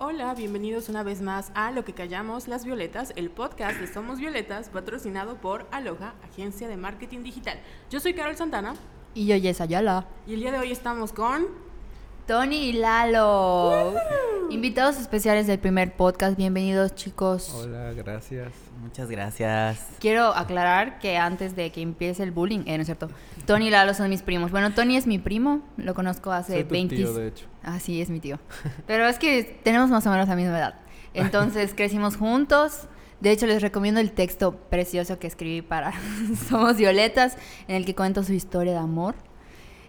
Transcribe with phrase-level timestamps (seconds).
[0.00, 4.20] Hola, bienvenidos una vez más a Lo que callamos las violetas, el podcast de Somos
[4.20, 7.58] Violetas, patrocinado por Aloha, agencia de marketing digital.
[7.90, 8.74] Yo soy Carol Santana
[9.14, 10.06] Y yo, Yes Ayala.
[10.26, 11.46] y el día de hoy estamos con
[12.26, 13.94] Tony y Lalo.
[14.50, 16.34] Invitados especiales del primer podcast.
[16.38, 17.52] Bienvenidos, chicos.
[17.54, 18.50] Hola, gracias.
[18.80, 19.86] Muchas gracias.
[20.00, 23.10] Quiero aclarar que antes de que empiece el bullying, eh, no es cierto,
[23.44, 24.50] Tony y Lalo son mis primos.
[24.50, 26.96] Bueno, Tony es mi primo, lo conozco hace Soy tu 20.
[26.96, 27.46] tío, de hecho.
[27.62, 28.38] Ah, sí, es mi tío.
[28.86, 30.74] Pero es que tenemos más o menos la misma edad.
[31.12, 32.88] Entonces crecimos juntos.
[33.20, 35.92] De hecho, les recomiendo el texto precioso que escribí para
[36.48, 37.36] Somos Violetas,
[37.66, 39.14] en el que cuento su historia de amor.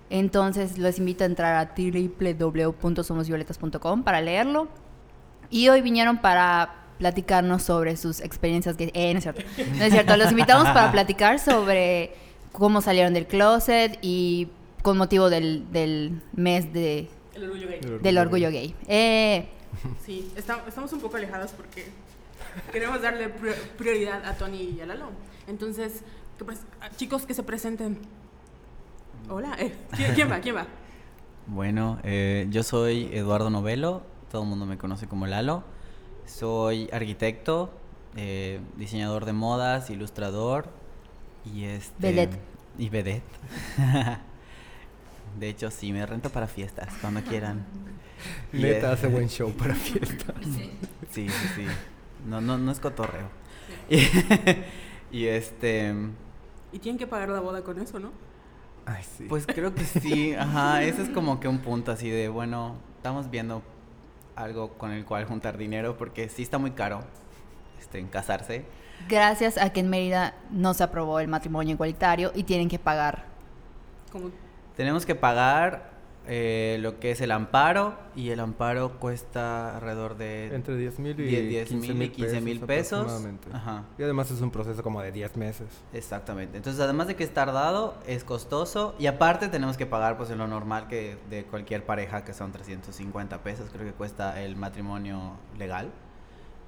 [0.09, 4.67] Entonces, los invito a entrar a www.somosvioletas.com para leerlo.
[5.50, 8.91] Y hoy vinieron para platicarnos sobre sus experiencias que...
[8.94, 9.41] Eh, no es cierto.
[9.77, 10.17] No es cierto.
[10.17, 12.14] Los invitamos para platicar sobre
[12.52, 14.50] cómo salieron del closet y
[14.81, 17.80] con motivo del, del mes de, el orgullo gay.
[18.02, 18.76] del orgullo gay.
[18.88, 19.48] Eh,
[20.03, 21.86] Sí, está- estamos un poco alejadas porque
[22.72, 25.12] queremos darle pri- prioridad a Tony y a Lalo.
[25.47, 26.02] Entonces,
[26.39, 26.45] que
[26.81, 28.00] ah, chicos que se presenten.
[29.30, 30.39] Hola, eh, ¿quién, quién va?
[30.39, 30.66] ¿Quién va?
[31.45, 35.63] Bueno, eh, yo soy Eduardo Novelo, todo el mundo me conoce como Lalo.
[36.25, 37.72] Soy arquitecto,
[38.16, 40.69] eh, diseñador de modas, ilustrador
[41.45, 42.39] y este Vedette.
[42.80, 43.23] y vedette.
[45.39, 47.66] de hecho, sí, me rento para fiestas cuando quieran.
[48.52, 50.35] Neta hace buen show para fiestas.
[51.11, 51.66] Sí, sí, sí.
[52.25, 53.30] No, no, no es cotorreo.
[55.11, 55.94] y este,
[56.72, 58.11] Y tienen que pagar la boda con eso, ¿no?
[58.90, 59.26] Ay, sí.
[59.30, 63.30] Pues creo que sí, ajá, ese es como que un punto así de, bueno, estamos
[63.30, 63.62] viendo
[64.36, 67.02] algo con el cual juntar dinero porque sí está muy caro
[67.80, 68.66] este, en casarse.
[69.08, 73.26] gracias a que en Mérida no se aprobó el matrimonio igualitario y tienen que pagar.
[74.12, 74.31] Como
[74.76, 75.89] Tenemos que pagar
[76.31, 81.19] eh, lo que es el amparo y el amparo cuesta alrededor de Entre 10 mil
[81.19, 82.99] y 10 15 mil y 15 mil pesos.
[82.99, 83.49] aproximadamente.
[83.52, 85.67] Ajá, Y además es un proceso como de 10 meses.
[85.91, 86.57] exactamente.
[86.57, 90.38] Entonces, además de que es tardado, es costoso y aparte tenemos que pagar pues en
[90.38, 95.34] lo normal que de cualquier pareja que son 350 pesos, creo que cuesta el matrimonio
[95.57, 95.89] legal.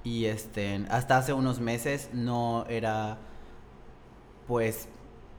[0.02, 3.18] Y este, hasta hace unos meses no era,
[4.48, 4.88] pues,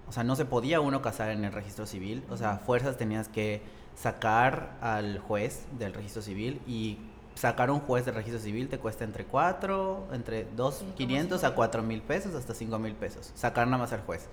[0.08, 2.24] o sea, no se podía uno casar en el registro civil.
[2.30, 3.62] O sea, fuerzas tenías que
[3.96, 6.98] sacar al juez del registro civil y
[7.36, 11.84] sacar un juez del registro civil te cuesta entre 4, entre 2, 500 a 4
[11.84, 13.32] mil pesos hasta 5 mil pesos.
[13.36, 14.28] Sacar nada más al juez.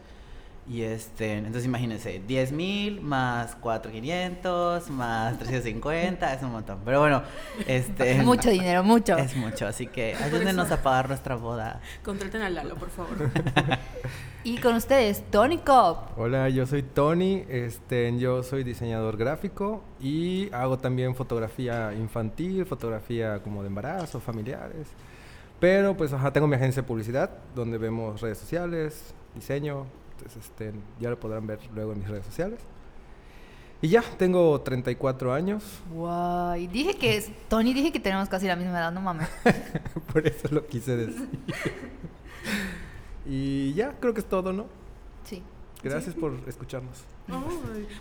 [0.68, 6.78] Y este, entonces imagínense, 10 mil más 4, 500 más 350, es un montón.
[6.84, 7.22] Pero bueno,
[7.66, 8.22] este...
[8.22, 9.16] Mucho dinero, mucho.
[9.16, 11.80] Es mucho, así que ayúdenos a pagar nuestra boda.
[12.04, 13.30] contraten a Lalo, por favor.
[14.42, 16.16] Y con ustedes, Tony Cop.
[16.16, 23.42] Hola, yo soy Tony, este, yo soy diseñador gráfico y hago también fotografía infantil, fotografía
[23.42, 24.86] como de embarazo, familiares.
[25.60, 29.84] Pero pues ajá, tengo mi agencia de publicidad donde vemos redes sociales, diseño,
[30.20, 32.60] entonces este, ya lo podrán ver luego en mis redes sociales.
[33.82, 35.62] Y ya, tengo 34 años,
[35.94, 36.66] Guay.
[36.66, 37.30] Dije que es.
[37.48, 39.28] Tony, dije que tenemos casi la misma edad, no mames.
[40.12, 41.28] por eso lo quise decir.
[43.26, 44.66] y ya, creo que es todo, ¿no?
[45.24, 45.42] Sí.
[45.82, 47.04] Gracias por escucharnos.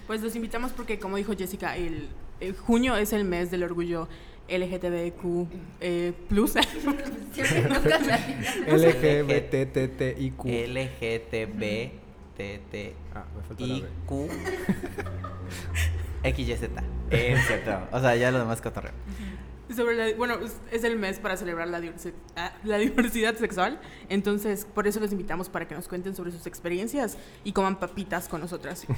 [0.05, 2.09] Pues los invitamos porque, como dijo Jessica, el,
[2.41, 4.09] el junio es el mes del orgullo
[4.49, 5.47] LGTBQ
[5.79, 6.55] eh, plus.
[8.67, 10.43] LGBTTIQ.
[10.43, 12.08] LGTB
[13.13, 13.87] Ah, me falta la B.
[16.23, 16.69] IQ XYZ.
[17.11, 17.87] Es cierto.
[17.91, 18.91] O sea, ya lo demás cotorreo.
[19.75, 20.35] Sobre la- bueno,
[20.71, 23.79] es- el mes para celebrar la, diversi- ah, la diversidad sexual.
[24.09, 28.27] Entonces, por eso los invitamos para que nos cuenten sobre sus experiencias y coman papitas
[28.27, 28.85] con nosotras.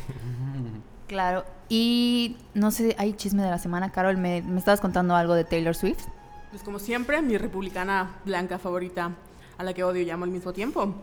[1.07, 1.43] Claro.
[1.67, 4.15] Y no sé, hay chisme de la semana, Carol.
[4.15, 6.05] Me, me estabas contando algo de Taylor Swift.
[6.51, 9.11] Pues como siempre, mi republicana blanca favorita,
[9.57, 10.95] a la que odio y amo al mismo tiempo.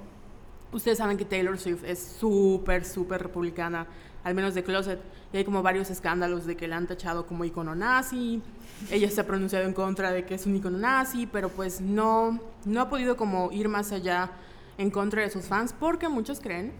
[0.72, 3.86] Ustedes saben que Taylor Swift es súper, súper republicana,
[4.22, 5.00] al menos de closet.
[5.32, 8.42] Y hay como varios escándalos de que la han tachado como icono nazi.
[8.90, 12.38] Ella se ha pronunciado en contra de que es un icono nazi, pero pues no,
[12.64, 14.30] no ha podido como ir más allá
[14.76, 16.72] en contra de sus fans porque muchos creen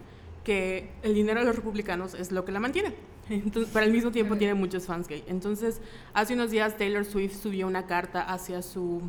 [0.43, 2.95] que el dinero de los republicanos es lo que la mantiene.
[3.29, 5.23] Entonces, pero al mismo tiempo tiene muchos fans gay.
[5.27, 5.81] Entonces,
[6.13, 9.01] hace unos días Taylor Swift subió una carta hacia su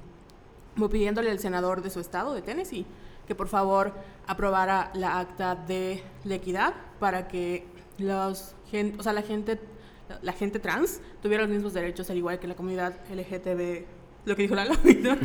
[0.90, 2.86] pidiéndole al senador de su estado, de Tennessee,
[3.30, 3.92] que por favor
[4.26, 7.64] aprobara la acta de la equidad para que
[7.96, 8.56] los
[8.98, 9.60] o sea, la gente
[10.20, 13.84] la gente trans tuviera los mismos derechos al igual que la comunidad LGTB,
[14.24, 14.64] lo que dijo la
[15.04, 15.16] ¿no?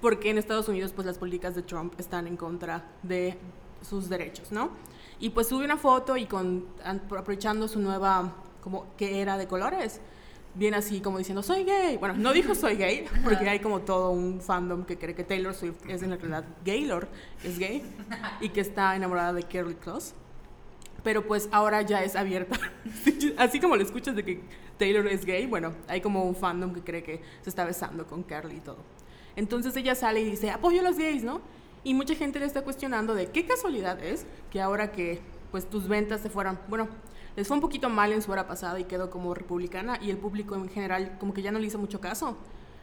[0.00, 3.36] Porque en Estados Unidos pues las políticas de Trump están en contra de
[3.82, 4.70] sus derechos, ¿no?
[5.20, 8.32] Y pues sube una foto y con an- aprovechando su nueva
[8.62, 10.00] como que era de colores
[10.58, 11.96] viene así como diciendo, soy gay.
[11.96, 15.54] Bueno, no dijo soy gay, porque hay como todo un fandom que cree que Taylor
[15.54, 17.08] Swift es en realidad Gaylord,
[17.44, 17.82] es gay,
[18.40, 20.14] y que está enamorada de Carly Close.
[21.04, 22.58] Pero pues ahora ya es abierta.
[23.38, 24.40] así como lo escuchas de que
[24.78, 28.24] Taylor es gay, bueno, hay como un fandom que cree que se está besando con
[28.24, 28.78] Carly y todo.
[29.36, 31.40] Entonces ella sale y dice, apoyo a los gays, ¿no?
[31.84, 35.20] Y mucha gente le está cuestionando de qué casualidad es que ahora que
[35.52, 36.88] pues tus ventas se fueran, bueno,
[37.38, 40.16] les fue un poquito mal en su hora pasada y quedó como republicana y el
[40.16, 42.36] público en general como que ya no le hizo mucho caso.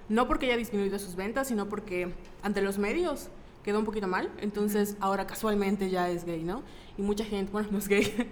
[0.08, 3.28] No porque haya disminuido sus ventas, sino porque ante los medios
[3.64, 4.32] quedó un poquito mal.
[4.40, 6.64] Entonces ahora casualmente ya es gay, ¿no?
[6.98, 8.32] Y mucha gente, bueno, no es gay,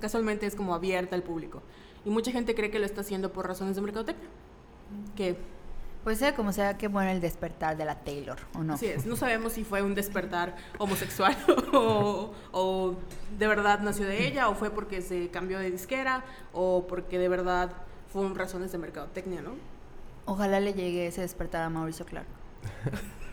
[0.00, 1.60] casualmente es como abierta al público.
[2.04, 4.28] Y mucha gente cree que lo está haciendo por razones de mercadotecnia.
[5.16, 5.36] Que
[6.04, 8.76] pues sea como sea, qué bueno el despertar de la Taylor, ¿o no?
[8.76, 11.34] Sí es, no sabemos si fue un despertar homosexual
[11.72, 12.94] o,
[13.38, 16.22] de verdad nació de ella o fue porque se cambió de disquera
[16.52, 17.72] o porque de verdad
[18.12, 19.52] fueron razones de mercadotecnia, ¿no?
[20.26, 22.26] Ojalá le llegue ese despertar a Mauricio Clark.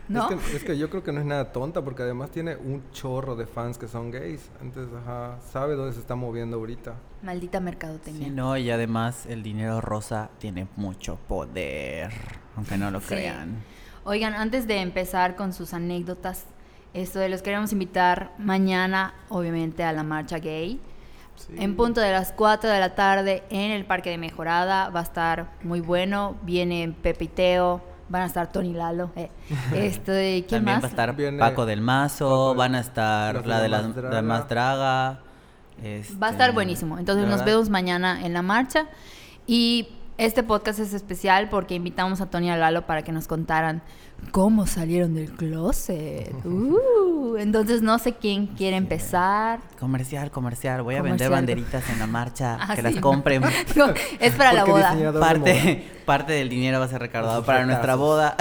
[0.54, 3.46] Es que, yo creo que no es nada tonta porque además tiene un chorro de
[3.46, 4.50] fans que son gays.
[4.62, 6.96] Entonces, ajá, sabe dónde se está moviendo ahorita.
[7.24, 8.28] Maldita mercadotecnia.
[8.28, 12.12] Sí, no, y además el dinero rosa tiene mucho poder,
[12.56, 13.64] aunque no lo crean.
[14.04, 16.46] Oigan, antes de empezar con sus anécdotas,
[16.94, 20.80] esto los queremos invitar mañana, obviamente, a la marcha gay.
[21.56, 24.90] En punto de las 4 de la tarde en el Parque de Mejorada.
[24.90, 26.36] Va a estar muy bueno.
[26.44, 27.82] Viene Pepiteo,
[28.12, 29.12] van a estar Tony Lalo.
[29.16, 29.30] Eh.
[29.74, 30.84] Esto ¿quién También más?
[30.84, 35.20] va a estar Paco del Mazo, van a estar la de la, la más draga.
[36.22, 37.00] va a estar este, buenísimo.
[37.00, 38.86] Entonces nos vemos mañana en la marcha.
[39.48, 39.88] Y
[40.26, 43.82] este podcast es especial porque invitamos a Tony y Lalo para que nos contaran
[44.30, 46.32] cómo salieron del closet.
[47.22, 49.60] Uh, entonces no sé quién quiere empezar.
[49.80, 50.82] Comercial, comercial.
[50.82, 52.58] Voy a vender banderitas en la marcha.
[52.62, 53.44] Ah, que las compren.
[54.20, 54.96] es para la boda.
[55.20, 58.36] Parte, parte del dinero va a ser recaudado para nuestra boda.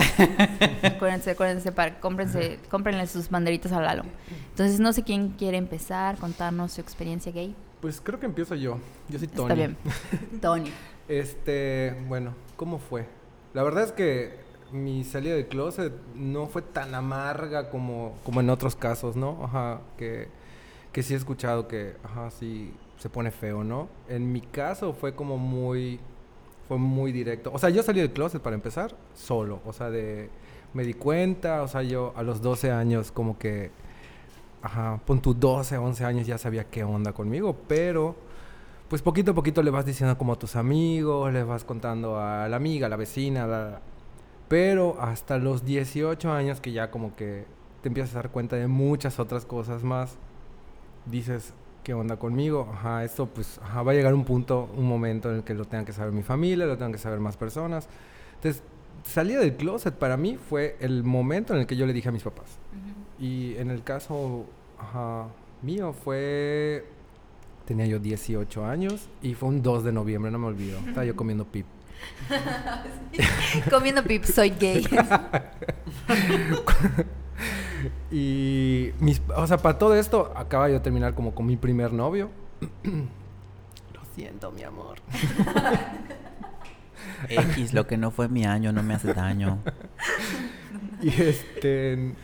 [0.83, 4.05] acuérdense, acuérdense, para, cómprense, cómprenle sus banderitas a Lalo.
[4.51, 7.55] Entonces no sé quién quiere empezar, contarnos su experiencia gay.
[7.81, 8.79] Pues creo que empiezo yo.
[9.09, 9.43] Yo soy Tony.
[9.43, 9.77] Está bien.
[10.41, 10.73] Tony.
[11.11, 13.05] Este, bueno, ¿cómo fue?
[13.53, 14.31] La verdad es que
[14.71, 19.41] mi salida de closet no fue tan amarga como, como en otros casos, ¿no?
[19.43, 20.29] Ajá, que,
[20.93, 23.89] que sí he escuchado que, ajá, sí se pone feo, ¿no?
[24.09, 25.99] En mi caso fue como muy,
[26.69, 27.51] fue muy directo.
[27.53, 30.31] O sea, yo salí del closet para empezar solo, o sea, de,
[30.75, 33.73] me di cuenta, o sea, yo a los 12 años como que,
[34.63, 38.30] ajá, pon tu 12, 11 años ya sabía qué onda conmigo, pero
[38.91, 42.49] pues poquito a poquito le vas diciendo como a tus amigos, les vas contando a
[42.49, 43.81] la amiga, a la vecina, la,
[44.49, 47.45] pero hasta los 18 años que ya como que
[47.83, 50.19] te empiezas a dar cuenta de muchas otras cosas más,
[51.07, 51.55] dices,
[51.85, 52.69] ¿qué onda conmigo?
[52.73, 55.85] Ajá, esto pues va a llegar un punto, un momento en el que lo tengan
[55.85, 57.89] que saber mi familia, lo tengan que saber más personas.
[58.35, 58.65] Entonces,
[59.05, 62.13] salida del closet para mí fue el momento en el que yo le dije a
[62.13, 62.59] mis papás.
[63.21, 64.47] Y en el caso
[65.63, 66.85] mío fue,
[67.71, 70.81] tenía yo 18 años y fue un 2 de noviembre, no me olvido.
[70.89, 71.67] Estaba yo comiendo pip.
[73.71, 74.85] Comiendo pip, soy gay.
[78.11, 81.93] y mis, o sea, para todo esto acaba yo de terminar como con mi primer
[81.93, 82.33] novio.
[83.95, 84.99] Lo siento, mi amor.
[87.29, 89.61] X, lo que no fue mi año no me hace daño.
[91.03, 92.17] y este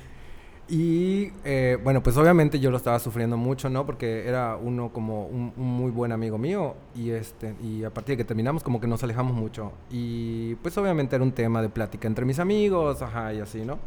[0.68, 3.86] y eh, bueno, pues obviamente yo lo estaba sufriendo mucho, ¿no?
[3.86, 8.16] Porque era uno como un, muy buen amigo mío y, este, y a partir de
[8.18, 9.72] que terminamos como que nos alejamos mucho.
[9.90, 13.78] Y pues obviamente era un tema de plática entre mis amigos, ajá, y así, ¿no?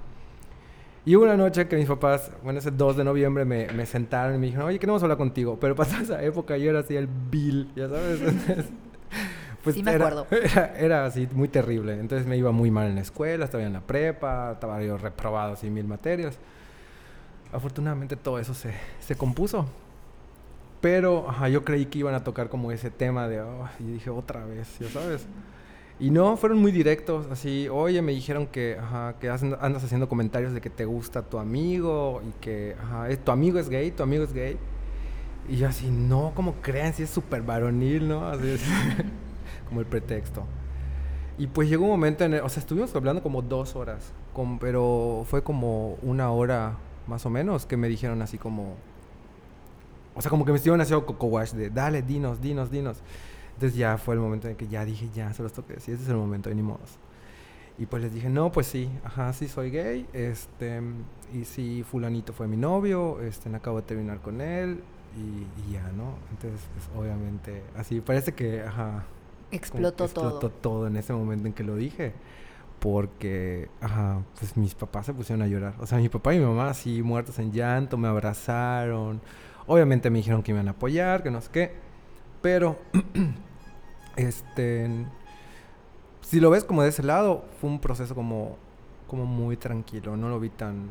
[1.06, 4.38] Y una noche que mis papás, bueno, ese 2 de noviembre me, me sentaron y
[4.38, 5.58] me dijeron, oye, queremos hablar contigo.
[5.60, 8.20] Pero pasó esa época yo era así el Bill, ya sabes.
[9.64, 10.28] pues sí me acuerdo.
[10.32, 12.00] Era, era, así muy terrible.
[12.00, 15.54] Entonces me iba muy mal en la escuela, estaba en la prepa, estaba yo reprobado
[15.54, 16.40] así mil materias
[17.52, 19.66] afortunadamente todo eso se, se compuso.
[20.82, 24.46] Pero yo creí que iban a tocar como ese tema de, oh", y dije otra
[24.46, 25.28] vez, ¿ya sabes?
[26.00, 30.54] Y no, fueron muy directos, así, oye, me dijeron que, ajá, que andas haciendo comentarios
[30.54, 34.24] de que te gusta tu amigo y que, ajá, tu amigo es gay, tu amigo
[34.24, 34.58] es gay.
[35.50, 38.30] Y yo así, no, como creen, si es súper varonil, ¿no?
[38.30, 38.62] Así es,
[39.68, 40.46] como el pretexto.
[41.38, 44.14] Y pues llegó un momento en el, o sea, estuvimos hablando como dos horas,
[44.62, 46.78] pero fue como una hora
[47.10, 48.76] más o menos, que me dijeron así como...
[50.16, 52.98] O sea, como que me estuvieron haciendo coco wash de, dale, dinos, dinos, dinos.
[53.56, 56.06] Entonces ya fue el momento en que ya dije, ya, se los toqué decir, este
[56.06, 56.98] es el momento, de ni modos.
[57.78, 60.82] Y pues les dije, no, pues sí, ajá, sí soy gay, este,
[61.34, 64.82] y sí, fulanito fue mi novio, este, acabo de terminar con él,
[65.18, 66.16] y, ya, ¿no?
[66.32, 69.06] Entonces, pues obviamente, así, parece que, ajá,
[69.52, 70.50] Explotó explotó todo.
[70.50, 72.14] todo en ese momento en que lo dije.
[72.80, 75.74] Porque, ajá, pues mis papás se pusieron a llorar.
[75.80, 79.22] O sea, mi papá y mi mamá así muertos en llanto, me abrazaron.
[79.68, 81.74] Obviamente me dijeron que me iban a apoyar, que no sé qué.
[82.42, 82.80] Pero,
[84.16, 85.06] este,
[86.22, 88.58] si lo ves como de ese lado, fue un proceso como,
[89.08, 90.16] como muy tranquilo.
[90.18, 90.88] No lo vi tan,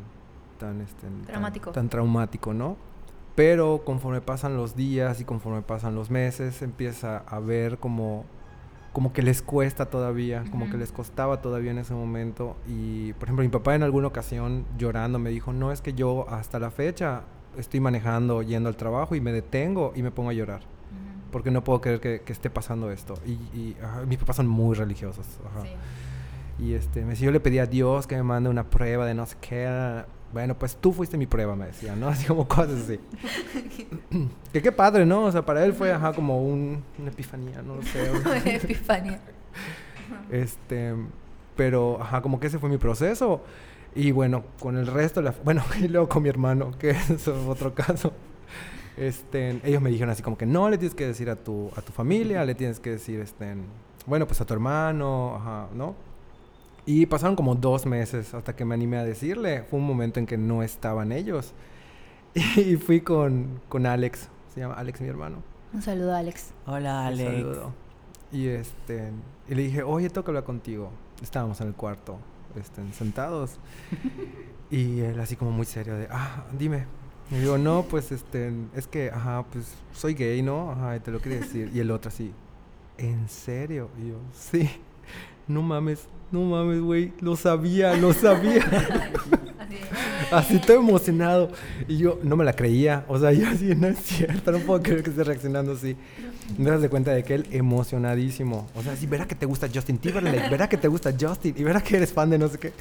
[0.59, 1.71] tan, este, tan- Traumático.
[1.73, 2.77] tan traumático, ¿no?
[3.35, 8.25] Pero conforme pasan los días y conforme pasan los meses, empieza a ver como,
[8.99, 12.57] como que les cuesta todavía, como que les costaba todavía en ese momento.
[12.67, 16.29] Y, por ejemplo, mi papá en alguna ocasión llorando me dijo, no es que yo
[16.29, 17.23] hasta la fecha
[17.57, 20.63] estoy manejando, yendo al trabajo y me detengo y me pongo a llorar.
[20.63, 21.31] Ujú.
[21.31, 23.15] Porque no puedo creer que, que esté pasando esto.
[23.25, 25.39] Y, y, ajá, mis papás son muy religiosos.
[25.47, 25.63] ajá.
[25.63, 26.65] Sí.
[26.65, 29.15] Y este, me decía, yo le pedí a Dios que me mande una prueba de
[29.15, 30.03] no sé qué.
[30.33, 32.09] Bueno, pues tú fuiste mi prueba, me decía, ¿no?
[32.09, 33.01] Así como cosas así.
[34.53, 35.25] que qué padre, ¿no?
[35.25, 38.11] O sea, para él fue, ajá, como un, una epifanía, no lo sé.
[38.13, 39.21] un- Epifanía.
[40.31, 40.95] este,
[41.57, 43.43] pero, ajá, como que ese fue mi proceso.
[43.95, 47.29] Y bueno, con el resto, la, bueno, y luego con mi hermano, que eso es
[47.49, 48.13] otro caso.
[48.97, 51.83] Este, ellos me dijeron así como que no le tienes que decir a tu, a
[51.83, 53.55] tu familia, le tienes que decir, este,
[54.07, 55.95] bueno, pues a tu hermano, ajá, ¿no?
[56.89, 59.63] Y pasaron como dos meses hasta que me animé a decirle.
[59.65, 61.53] Fue un momento en que no estaban ellos.
[62.57, 65.43] Y fui con, con Alex, se llama Alex mi hermano.
[65.75, 66.53] Un saludo, Alex.
[66.67, 67.31] Hola, Un Alex.
[67.31, 67.73] saludo.
[68.33, 69.13] Y este
[69.51, 70.91] y le dije, oye, tengo que hablar contigo.
[71.23, 72.19] Estábamos en el cuarto,
[72.59, 73.59] este, sentados.
[74.71, 76.87] y él así como muy serio de, ah, dime.
[77.31, 80.71] Y digo, no, pues este, es que, ajá, pues soy gay, ¿no?
[80.71, 81.71] Ajá, y te lo quería decir.
[81.75, 82.33] Y el otro así,
[82.97, 83.91] ¿en serio?
[84.03, 84.71] Y yo, sí.
[85.49, 86.01] No mames,
[86.31, 87.13] no mames, güey.
[87.21, 88.65] Lo sabía, lo sabía.
[90.31, 91.51] Así todo emocionado.
[91.89, 93.05] Y yo no me la creía.
[93.09, 95.97] O sea, yo así, no es cierto, no puedo creer que esté reaccionando así.
[96.59, 98.69] Me das de cuenta de que él emocionadísimo.
[98.75, 101.63] O sea, sí, verá que te gusta Justin Timberlake, verá que te gusta Justin y
[101.63, 102.73] verá que eres fan de no sé qué.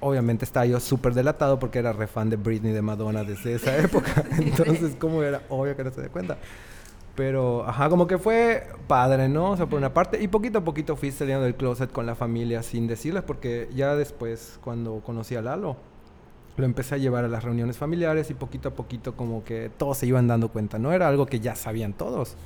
[0.00, 3.76] Obviamente estaba yo súper delatado porque era re fan de Britney de Madonna desde esa
[3.78, 4.24] época.
[4.38, 5.42] Entonces, ¿cómo era?
[5.48, 6.38] Obvio que no se da cuenta.
[7.16, 9.50] Pero, ajá, como que fue padre, ¿no?
[9.52, 10.20] O sea, por una parte.
[10.20, 13.94] Y poquito a poquito fui saliendo del closet con la familia sin decirles, porque ya
[13.94, 15.76] después, cuando conocí a Lalo,
[16.56, 19.98] lo empecé a llevar a las reuniones familiares y poquito a poquito como que todos
[19.98, 20.92] se iban dando cuenta, ¿no?
[20.92, 22.36] Era algo que ya sabían todos.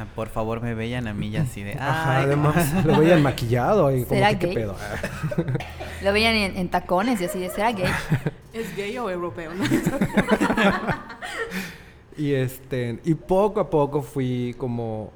[0.00, 1.72] Ah, Por favor, me veían a mí ya así de.
[1.80, 4.76] Ajá, "Ay, además lo veían maquillado y como ¿Será que, ¿qué pedo?
[6.04, 7.90] Lo veían en, en tacones y así de, ¿será gay?
[8.52, 9.50] ¿Es gay o europeo?
[9.52, 9.64] no?
[12.18, 15.12] Y este, y poco a poco fui como,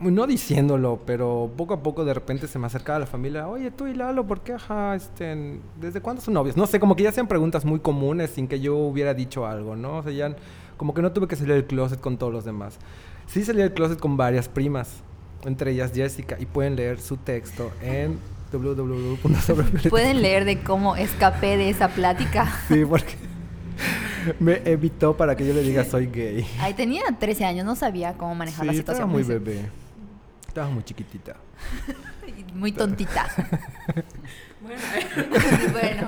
[0.00, 3.88] no diciéndolo, pero poco a poco de repente se me acercaba la familia, oye, tú
[3.88, 6.56] y Lalo, ¿por qué, ajá, este, desde cuándo son novios?
[6.56, 9.74] No sé, como que ya sean preguntas muy comunes sin que yo hubiera dicho algo,
[9.74, 9.98] ¿no?
[9.98, 10.36] O sea, ya
[10.76, 12.78] como que no tuve que salir del closet con todos los demás.
[13.26, 15.02] Sí salí del closet con varias primas,
[15.44, 18.18] entre ellas Jessica, y pueden leer su texto en
[18.52, 19.88] www.sobrevioleta.
[19.90, 22.48] ¿Pueden leer de cómo escapé de esa plática?
[22.68, 23.16] Sí, porque
[24.40, 26.46] me evitó para que yo le diga soy gay.
[26.60, 29.08] Ahí tenía 13 años, no sabía cómo manejar la Sí, situación.
[29.08, 29.68] estaba muy bebé.
[30.46, 31.36] Estaba muy chiquitita.
[32.54, 33.26] Muy tontita.
[34.62, 34.80] Bueno,
[35.72, 36.06] bueno,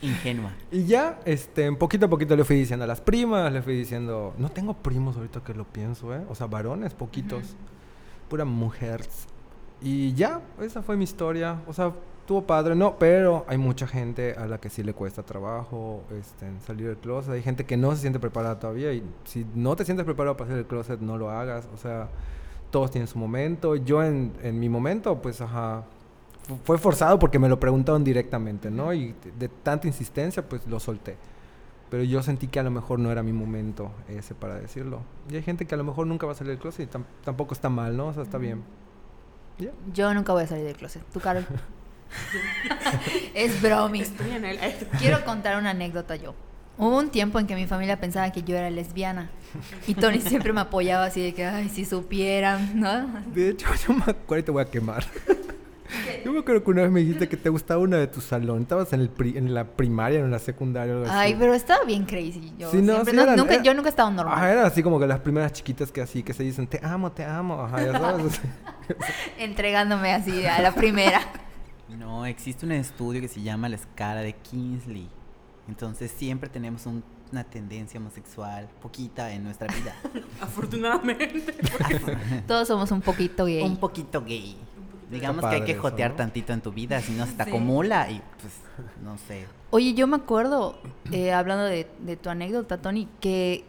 [0.00, 0.52] Ingenua.
[0.70, 4.34] Y ya, este, poquito a poquito le fui diciendo a las primas, le fui diciendo,
[4.38, 6.22] no tengo primos ahorita que lo pienso, ¿eh?
[6.30, 7.56] O sea, varones, poquitos.
[8.30, 9.26] Pura mujeres.
[9.82, 11.60] Y ya, esa fue mi historia.
[11.66, 11.92] O sea,
[12.26, 16.46] tuvo padre, no, pero hay mucha gente a la que sí le cuesta trabajo este,
[16.66, 17.32] salir del closet.
[17.34, 20.48] Hay gente que no se siente preparada todavía y si no te sientes preparado para
[20.48, 21.68] salir del closet, no lo hagas.
[21.74, 22.08] O sea,
[22.70, 23.76] todos tienen su momento.
[23.76, 25.84] Yo en, en mi momento, pues, ajá,
[26.48, 28.92] fu- fue forzado porque me lo preguntaron directamente, ¿no?
[28.94, 31.16] Y de, de tanta insistencia, pues lo solté.
[31.90, 35.00] Pero yo sentí que a lo mejor no era mi momento ese para decirlo.
[35.30, 37.04] Y hay gente que a lo mejor nunca va a salir del closet y tam-
[37.24, 38.08] tampoco está mal, ¿no?
[38.08, 38.62] O sea, está bien.
[39.58, 39.70] Ya.
[39.92, 41.02] yo nunca voy a salir del closet.
[41.12, 41.46] ¿Tú, Carol?
[43.34, 44.00] es bromi.
[44.00, 44.58] estoy en él.
[44.98, 46.34] Quiero contar una anécdota yo.
[46.76, 49.30] Hubo un tiempo en que mi familia pensaba que yo era lesbiana.
[49.86, 53.06] Y Tony siempre me apoyaba así de que, ay, si supieran, ¿no?
[53.32, 55.04] De hecho, yo me acuerdo y te voy a quemar.
[56.24, 58.62] Yo me acuerdo que una vez me dijiste que te gustaba una de tu salón.
[58.62, 60.92] Estabas en, el pri- en la primaria en la secundaria.
[60.94, 61.14] Algo así.
[61.14, 62.52] Ay, pero estaba bien crazy.
[62.58, 64.34] Yo, Sí, no, siempre- sí no, eran- nunca, era- yo nunca he estado normal.
[64.36, 67.12] Ajá, eran así como que las primeras chiquitas que así, que se dicen, te amo,
[67.12, 67.62] te amo.
[67.62, 68.40] Ajá, ya sabes.
[69.38, 71.20] Entregándome así a la primera.
[71.88, 75.08] No, existe un estudio que se llama la escala de Kingsley.
[75.68, 79.94] Entonces siempre tenemos un- una tendencia homosexual poquita en nuestra vida.
[80.40, 81.54] Afortunadamente.
[82.46, 83.62] Todos somos un poquito gay.
[83.62, 84.56] un poquito gay.
[85.10, 86.16] Digamos que hay que eso, jotear ¿no?
[86.16, 87.50] tantito en tu vida, si no se te Sí.
[87.50, 88.52] acumula y pues
[89.02, 89.44] no sé.
[89.70, 90.78] Oye, yo me acuerdo,
[91.12, 93.64] eh, hablando de, de tu anécdota, Tony, que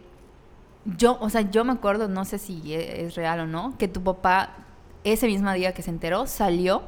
[0.84, 3.86] yo, o sea, yo me acuerdo, no sé si e- es, real o no, que
[3.86, 4.54] tu papá
[5.04, 6.82] ese mismo día que se enteró, salió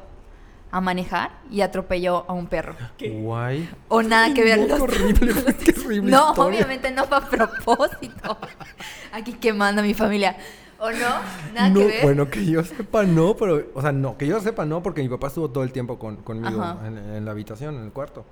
[0.71, 2.75] a manejar y atropelló a un perro.
[2.99, 3.69] Guay.
[3.87, 4.59] O nada que ver.
[4.59, 5.33] No, los- qué horrible,
[5.65, 8.37] qué horrible No, obviamente no fue a propósito.
[9.11, 10.37] Aquí quemando a mi familia.
[10.81, 11.53] ¿O no?
[11.53, 12.03] Nada no, que ver.
[12.03, 15.09] bueno, que yo sepa no, pero, o sea, no, que yo sepa no, porque mi
[15.09, 18.23] papá estuvo todo el tiempo con, conmigo en la habitación, en el cuarto.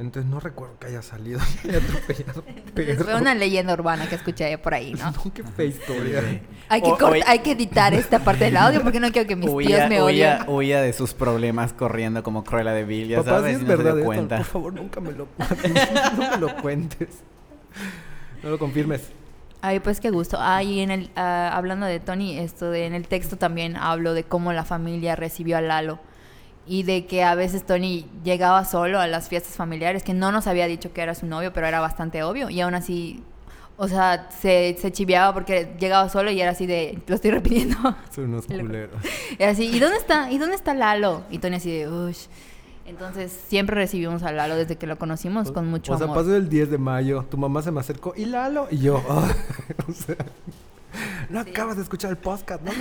[0.00, 2.42] Entonces no recuerdo que haya salido y haya atropellado
[2.74, 3.04] perro.
[3.04, 5.12] fue una leyenda urbana que escuché por ahí, ¿no?
[5.24, 6.22] No, qué fea historia.
[6.70, 9.44] Hay que, O- hay que editar esta parte del audio porque no quiero que mis
[9.46, 10.48] tíos Huía, me huía, odien.
[10.56, 13.66] huía de sus problemas corriendo como Cruella de Vil, ya Papá, sabes, si es no
[13.66, 14.36] se verdad dio esto, cuenta.
[14.38, 15.28] por favor, nunca me lo
[16.16, 17.08] no me lo cuentes.
[18.42, 19.02] No lo confirmes.
[19.60, 20.38] Ay, pues qué gusto.
[20.40, 24.14] Ah, y en el, ah, hablando de Tony, esto de, en el texto también hablo
[24.14, 25.98] de cómo la familia recibió a Lalo
[26.66, 30.46] y de que a veces Tony llegaba solo a las fiestas familiares, que no nos
[30.46, 33.22] había dicho que era su novio, pero era bastante obvio y aún así,
[33.76, 37.76] o sea, se, se chiviaba porque llegaba solo y era así de, lo estoy repitiendo,
[38.14, 39.02] Son unos culeros.
[39.38, 40.30] era así, ¿y dónde está?
[40.30, 41.22] ¿Y dónde está Lalo?
[41.30, 42.26] Y Tony así de, uff.
[42.86, 46.16] Entonces siempre recibimos a Lalo desde que lo conocimos con mucho o sea, amor.
[46.16, 48.66] pasó el 10 de mayo, tu mamá se me acercó, ¿y Lalo?
[48.68, 49.32] Y yo, ah,
[49.88, 50.16] o sea,
[51.28, 52.72] no acabas de escuchar el podcast, ¿no?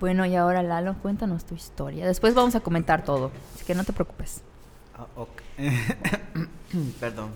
[0.00, 2.06] Bueno, y ahora Lalo, cuéntanos tu historia.
[2.06, 4.42] Después vamos a comentar todo, así que no te preocupes.
[4.96, 5.42] Ah, ok.
[7.00, 7.30] Perdón.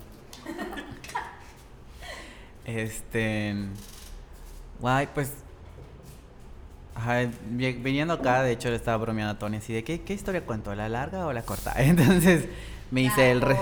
[2.64, 3.54] Este.
[4.80, 5.32] Guay, pues.
[6.94, 10.12] ajá, vi- viniendo acá, de hecho, le estaba bromeando a Tony así de: ¿qué, qué
[10.14, 10.74] historia cuento?
[10.74, 11.72] ¿La larga o la corta?
[11.78, 12.46] Entonces
[12.90, 13.40] me hice el.
[13.40, 13.56] re-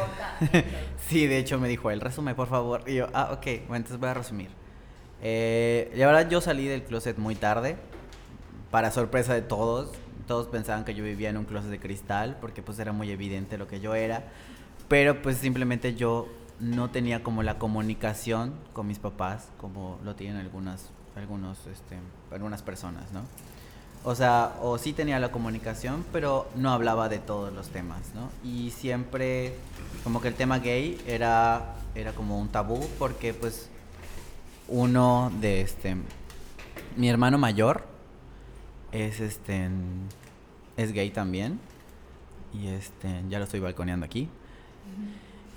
[1.08, 2.82] sí, de hecho me dijo: el resumen, por favor.
[2.86, 4.48] Y yo: Ah, ok, bueno, entonces voy a resumir.
[5.22, 7.76] Eh, la verdad, yo salí del closet muy tarde.
[8.70, 9.90] Para sorpresa de todos.
[10.26, 13.58] Todos pensaban que yo vivía en un closet de cristal porque pues era muy evidente
[13.58, 14.25] lo que yo era.
[14.88, 16.28] Pero pues simplemente yo
[16.61, 21.96] no tenía como la comunicación con mis papás como lo tienen algunas, algunos, este,
[22.30, 23.23] algunas personas, ¿no?
[24.04, 28.30] O sea, o sí tenía la comunicación, pero no hablaba de todos los temas, ¿no?
[28.49, 29.54] Y siempre
[30.04, 33.68] como que el tema gay era, era como un tabú porque pues
[34.68, 35.96] uno de este,
[36.96, 37.85] mi hermano mayor
[38.92, 39.68] es este,
[40.77, 41.59] es gay también.
[42.53, 44.29] Y este, ya lo estoy balconeando aquí.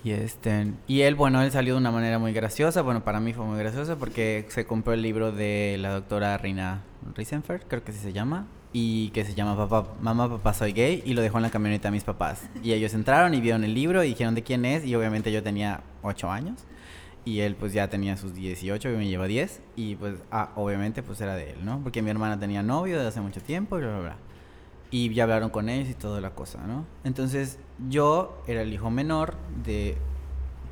[0.02, 3.34] Y este, y él, bueno, él salió de una manera muy graciosa, bueno, para mí
[3.34, 6.82] fue muy graciosa porque se compró el libro de la doctora Rina
[7.14, 11.02] Risenfeld, creo que así se llama, y que se llama Papá, Mamá, Papá, Soy Gay,
[11.04, 12.48] y lo dejó en la camioneta a mis papás.
[12.62, 15.42] Y ellos entraron y vieron el libro y dijeron de quién es, y obviamente yo
[15.42, 16.64] tenía 8 años,
[17.30, 21.02] y él pues ya tenía sus 18 y me lleva 10, y pues, ah, obviamente
[21.02, 21.80] pues era de él, ¿no?
[21.80, 24.16] Porque mi hermana tenía novio desde hace mucho tiempo, y bla, bla, bla.
[24.90, 26.84] Y ya hablaron con ellos y toda la cosa, ¿no?
[27.04, 29.96] Entonces yo era el hijo menor de,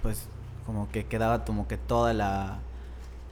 [0.02, 0.28] pues,
[0.66, 2.58] como que quedaba como que toda la,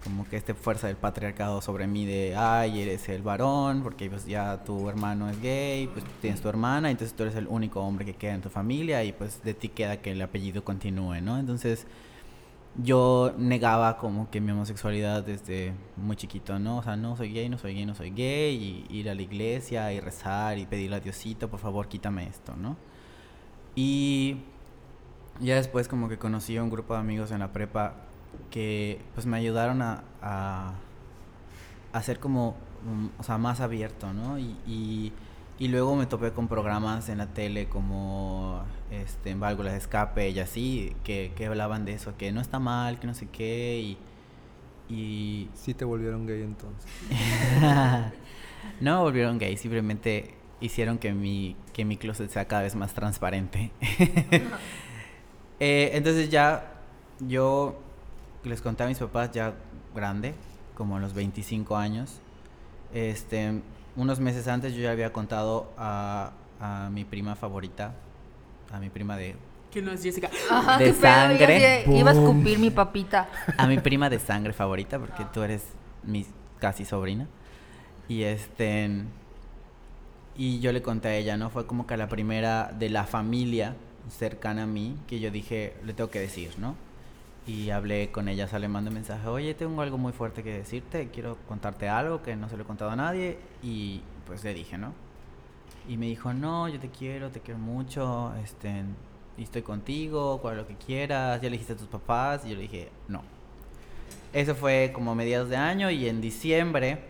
[0.04, 4.24] como que esta fuerza del patriarcado sobre mí de, ay, eres el varón, porque pues
[4.24, 7.80] ya tu hermano es gay, pues tú tienes tu hermana, entonces tú eres el único
[7.80, 11.20] hombre que queda en tu familia y pues de ti queda que el apellido continúe,
[11.22, 11.40] ¿no?
[11.40, 11.88] Entonces
[12.82, 16.78] yo negaba como que mi homosexualidad desde muy chiquito, ¿no?
[16.78, 19.22] O sea, no soy gay, no soy gay, no soy gay, y ir a la
[19.22, 22.76] iglesia y rezar y pedirle a Diosito, por favor, quítame esto, ¿no?
[23.74, 24.38] Y
[25.40, 27.94] ya después como que conocí a un grupo de amigos en la prepa
[28.50, 34.38] que pues me ayudaron a, a, ser como, mm, o sea, más abierto, ¿no?
[34.38, 35.12] Y,
[35.58, 40.28] y luego me topé con programas en la tele como este, en válvulas de escape
[40.30, 43.78] y así, que, que hablaban de eso, que no está mal, que no sé qué,
[43.78, 44.94] y...
[44.94, 46.90] y Sí te volvieron gay entonces.
[48.80, 53.70] no volvieron gay, simplemente hicieron que mi, que mi closet sea cada vez más transparente.
[55.58, 56.74] Eh, entonces ya
[57.18, 57.80] yo
[58.44, 59.54] les conté a mis papás ya
[59.94, 60.34] grande,
[60.74, 62.20] como a los 25 años.
[62.92, 63.62] Este,
[63.96, 67.94] unos meses antes yo ya había contado a, a mi prima favorita,
[68.72, 69.36] a mi prima de
[69.70, 70.30] Que no es Jessica.
[70.50, 71.84] Ajá, De sangre.
[71.88, 73.28] Iba a escupir mi papita.
[73.56, 75.62] a mi prima de sangre favorita, porque tú eres
[76.02, 76.26] mi
[76.58, 77.26] casi sobrina.
[78.08, 78.90] Y este.
[80.36, 81.48] Y yo le conté a ella, ¿no?
[81.50, 83.74] Fue como que la primera de la familia
[84.10, 86.76] cercana a mí que yo dije, le tengo que decir, ¿no?
[87.46, 90.42] Y hablé con ella, o sea, le mandé un mensaje, oye, tengo algo muy fuerte
[90.42, 93.38] que decirte, quiero contarte algo que no se lo he contado a nadie.
[93.62, 94.92] Y pues le dije, ¿no?
[95.88, 98.82] Y me dijo, no, yo te quiero, te quiero mucho, este,
[99.36, 101.40] y estoy contigo, cual lo que quieras.
[101.40, 103.22] Ya le dijiste a tus papás, y yo le dije, no.
[104.32, 107.00] Eso fue como mediados de año y en diciembre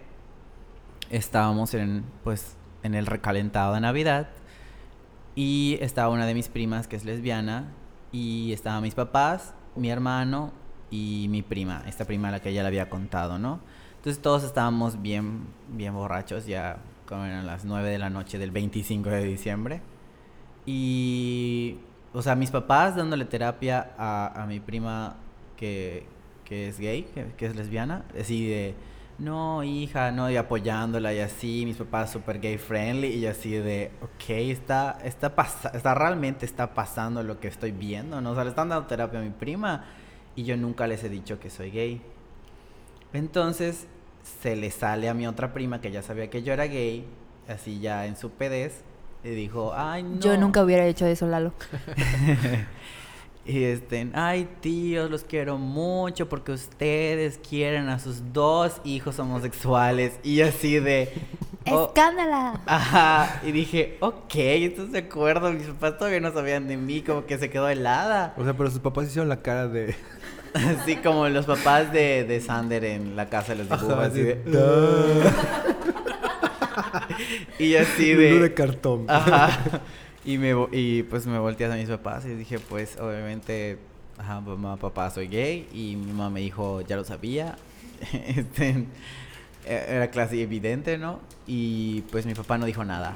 [1.11, 4.29] estábamos en, pues, en el recalentado de Navidad
[5.35, 7.73] y estaba una de mis primas que es lesbiana
[8.13, 10.53] y estaban mis papás, mi hermano
[10.91, 13.61] y mi prima, esta prima a la que ella le había contado, ¿no?
[13.97, 18.51] Entonces todos estábamos bien, bien borrachos, ya como eran las 9 de la noche del
[18.51, 19.81] 25 de diciembre.
[20.65, 21.79] Y,
[22.13, 25.17] o sea, mis papás dándole terapia a, a mi prima
[25.57, 26.07] que,
[26.45, 28.75] que es gay, que, que es lesbiana, así de
[29.19, 33.91] no, hija, no, y apoyándola y así, mis papás súper gay friendly y así de,
[34.03, 38.33] ok, está, está, pasa está realmente está pasando lo que estoy viendo, ¿no?
[38.33, 39.85] O sea, le están dando terapia a mi prima
[40.35, 42.03] y yo nunca les he dicho que soy gay.
[43.15, 43.87] Entonces,
[44.43, 47.07] se le sale a mi otra prima que ya sabía que yo era gay,
[47.49, 48.83] así ya en su pedez,
[49.25, 50.21] y dijo, ay, no.
[50.21, 51.55] Yo nunca hubiera hecho eso, Lalo.
[53.47, 60.19] Y este, ay tíos, los quiero mucho porque ustedes quieren a sus dos hijos homosexuales.
[60.25, 61.13] Y así de...
[61.71, 62.61] oh, ¡Escándala!
[62.67, 67.25] Ajá, y dije, ok, entonces de acuerdo, mis papás todavía no sabían de mí, como
[67.25, 68.35] que se quedó helada.
[68.37, 69.95] O sea, pero sus papás hicieron la cara de...
[70.55, 74.23] Así como los papás de, de Sander en la casa de los dibujos, Ajá, así
[74.23, 74.43] de...
[77.59, 78.41] Y así de...
[78.41, 79.05] de cartón.
[79.09, 79.51] Ajá.
[80.27, 83.79] Y, me, y pues me volteé a mis papás y dije, pues obviamente,
[84.19, 85.69] ajá, mamá, papá, soy gay.
[85.73, 87.57] Y mi mamá me dijo, ya lo sabía.
[88.27, 88.87] Este,
[89.65, 91.21] e- era casi evidente, ¿no?
[91.47, 93.15] Y pues mi papá no dijo nada.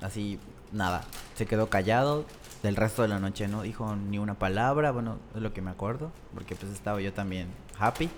[0.00, 0.38] Así,
[0.72, 1.02] nada.
[1.34, 2.24] Se quedó callado.
[2.62, 4.92] Del resto de la noche no dijo ni una palabra.
[4.92, 6.12] Bueno, es lo que me acuerdo.
[6.32, 8.08] Porque pues estaba yo también happy.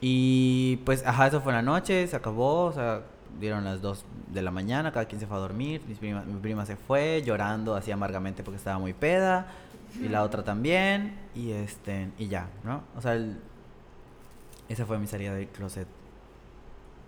[0.00, 3.02] Y pues, ajá, eso fue la noche, se acabó, o sea,
[3.40, 6.40] dieron las 2 de la mañana, cada quien se fue a dormir, mis prima- mi
[6.40, 9.46] prima se fue llorando así amargamente porque estaba muy peda,
[10.00, 12.82] y la otra también, y este, y ya, ¿no?
[12.96, 13.38] O sea, el-
[14.68, 15.86] esa fue mi salida del closet.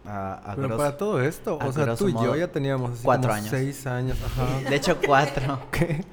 [0.06, 3.04] A, a Pero grosso- para todo esto, o sea, tú y yo ya teníamos así
[3.04, 3.48] cuatro como años.
[3.48, 4.60] seis años, ajá.
[4.68, 5.58] De hecho, cuatro.
[5.72, 6.04] ¿Qué?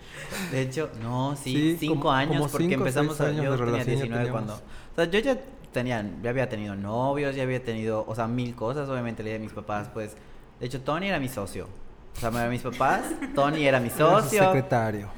[0.51, 3.51] De hecho, no, sí, Sí, cinco como- años, como porque cinco empezamos a, años yo
[3.51, 4.53] tenía relación ya 19 cuando...
[4.53, 5.37] O sea, yo ya
[5.71, 9.39] tenía, ya había tenido novios, ya había tenido, o sea, mil cosas, obviamente le dije
[9.39, 10.15] a mis papás, pues,
[10.59, 11.67] de hecho, Tony era mi socio.
[12.15, 13.01] O sea, me- mis papás,
[13.35, 14.43] Tony era mi Era su socio.
[14.43, 15.09] secretario.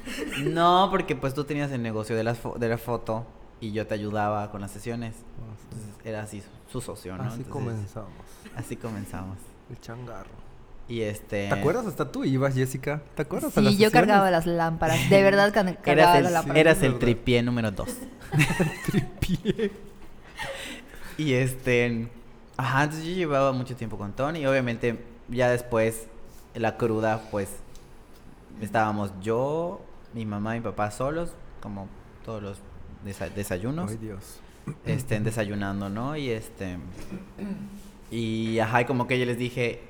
[0.44, 3.26] No, porque pues tú tenías el negocio de, las fo- de la foto
[3.60, 5.14] y yo te ayudaba con las sesiones.
[5.64, 7.24] Entonces, era así su socio, ¿no?
[7.24, 8.12] Así Entonces, comenzamos.
[8.56, 9.38] Así comenzamos.
[9.70, 10.30] El changarro.
[10.86, 11.48] Y este...
[11.48, 11.86] ¿Te acuerdas?
[11.86, 13.02] Hasta tú ibas, Jessica.
[13.16, 13.56] ¿Te acuerdas?
[13.56, 14.08] a las Sí, yo sesiones?
[14.08, 15.08] cargaba las lámparas.
[15.10, 16.56] De verdad Eras cargaba el, las lámparas.
[16.60, 17.88] eras el tripié número dos.
[18.86, 19.72] Tripié.
[21.18, 22.08] Y este.
[22.56, 24.46] Ajá, entonces yo llevaba mucho tiempo con Tony.
[24.46, 24.98] Obviamente,
[25.28, 26.06] ya después,
[26.54, 27.48] la cruda, pues.
[28.60, 29.80] Estábamos yo,
[30.12, 31.88] mi mamá y mi papá solos, como
[32.24, 32.58] todos los
[33.04, 33.90] desa- desayunos.
[33.90, 34.38] Ay, Dios.
[34.86, 36.16] Estén desayunando, ¿no?
[36.16, 36.78] Y este.
[38.10, 39.82] Y ajá, y como que yo les dije.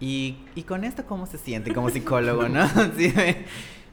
[0.00, 2.64] ¿Y, y con esto cómo se siente como psicólogo, no?
[2.96, 3.12] Sí,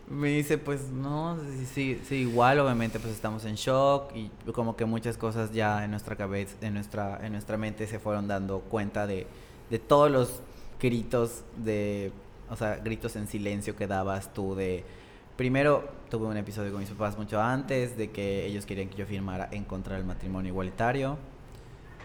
[0.10, 4.76] me, dice, pues no, sí, sí, sí, igual, obviamente, pues estamos en shock y como
[4.76, 8.60] que muchas cosas ya en nuestra cabeza, en nuestra, en nuestra mente se fueron dando
[8.60, 9.28] cuenta de,
[9.70, 10.42] de todos los
[10.80, 12.12] gritos de,
[12.50, 14.84] o sea, gritos en silencio que dabas tú de,
[15.36, 19.06] primero tuve un episodio con mis papás mucho antes de que ellos querían que yo
[19.06, 21.18] firmara en contra del matrimonio igualitario.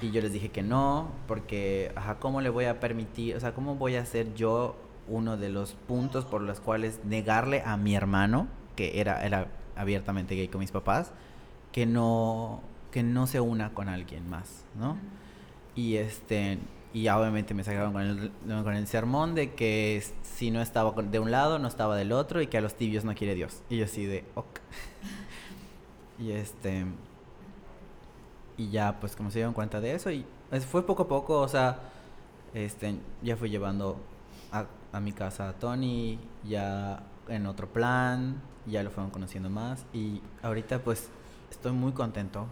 [0.03, 3.53] Y yo les dije que no, porque, ajá, ¿cómo le voy a permitir, o sea,
[3.53, 4.75] cómo voy a ser yo
[5.11, 8.47] uno de los puntos por los cuales negarle a mi hermano,
[8.77, 11.13] que era, era abiertamente gay con mis papás,
[11.73, 14.97] que no, que no se una con alguien más, ¿no?
[15.75, 16.59] Y este,
[16.93, 21.19] y obviamente me sacaron con el, con el sermón de que si no estaba de
[21.19, 23.63] un lado, no estaba del otro y que a los tibios no quiere Dios.
[23.69, 24.61] Y yo así de, ok.
[26.19, 26.87] y este,
[28.57, 31.41] y ya pues como se dieron cuenta de eso y pues, fue poco a poco,
[31.41, 31.81] o sea,
[32.55, 33.97] este, ya fui llevando
[34.53, 39.87] a, a mi casa a Tony, ya en otro plan, ya lo fueron conociendo más
[39.93, 41.09] y ahorita pues
[41.51, 42.47] estoy muy contento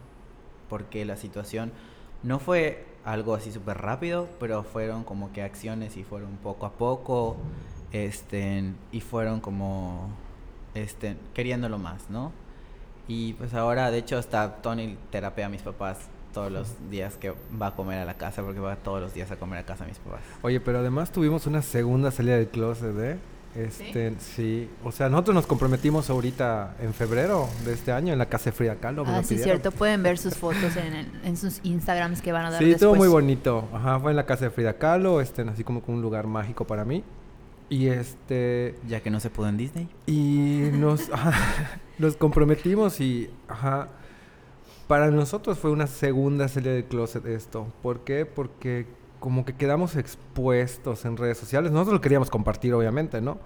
[0.68, 1.72] porque la situación
[2.22, 6.72] no fue algo así súper rápido, pero fueron como que acciones y fueron poco a
[6.72, 7.36] poco,
[7.92, 10.10] este, y fueron como,
[10.74, 12.32] este, queriéndolo más, ¿no?
[13.06, 17.32] Y pues ahora, de hecho, hasta Tony terapea a mis papás todos los días que
[17.60, 19.84] va a comer a la casa, porque va todos los días a comer a casa
[19.84, 20.20] a mis papás.
[20.42, 23.18] Oye, pero además tuvimos una segunda salida del closet, ¿eh?
[23.56, 24.68] Este, sí.
[24.84, 28.52] O sea, nosotros nos comprometimos ahorita en febrero de este año en la casa de
[28.52, 29.02] Frida Kahlo.
[29.06, 29.44] Ah, sí, pidieron.
[29.60, 29.72] cierto.
[29.72, 32.82] Pueden ver sus fotos en, el- en sus Instagrams que van a dar Sí, después.
[32.82, 33.66] estuvo muy bonito.
[33.72, 36.66] Ajá, fue en la casa de Frida Kahlo, este, así como con un lugar mágico
[36.66, 37.02] para mí.
[37.70, 39.88] Y este, Ya que no se pudo en Disney.
[40.06, 41.32] y nos, ajá,
[41.98, 43.88] nos comprometimos y, ajá,
[44.88, 47.66] para nosotros fue una segunda salida del closet esto.
[47.82, 48.26] ¿Por qué?
[48.26, 48.86] Porque
[49.20, 51.70] como que quedamos expuestos en redes sociales.
[51.70, 53.38] Nosotros lo queríamos compartir, obviamente, ¿no?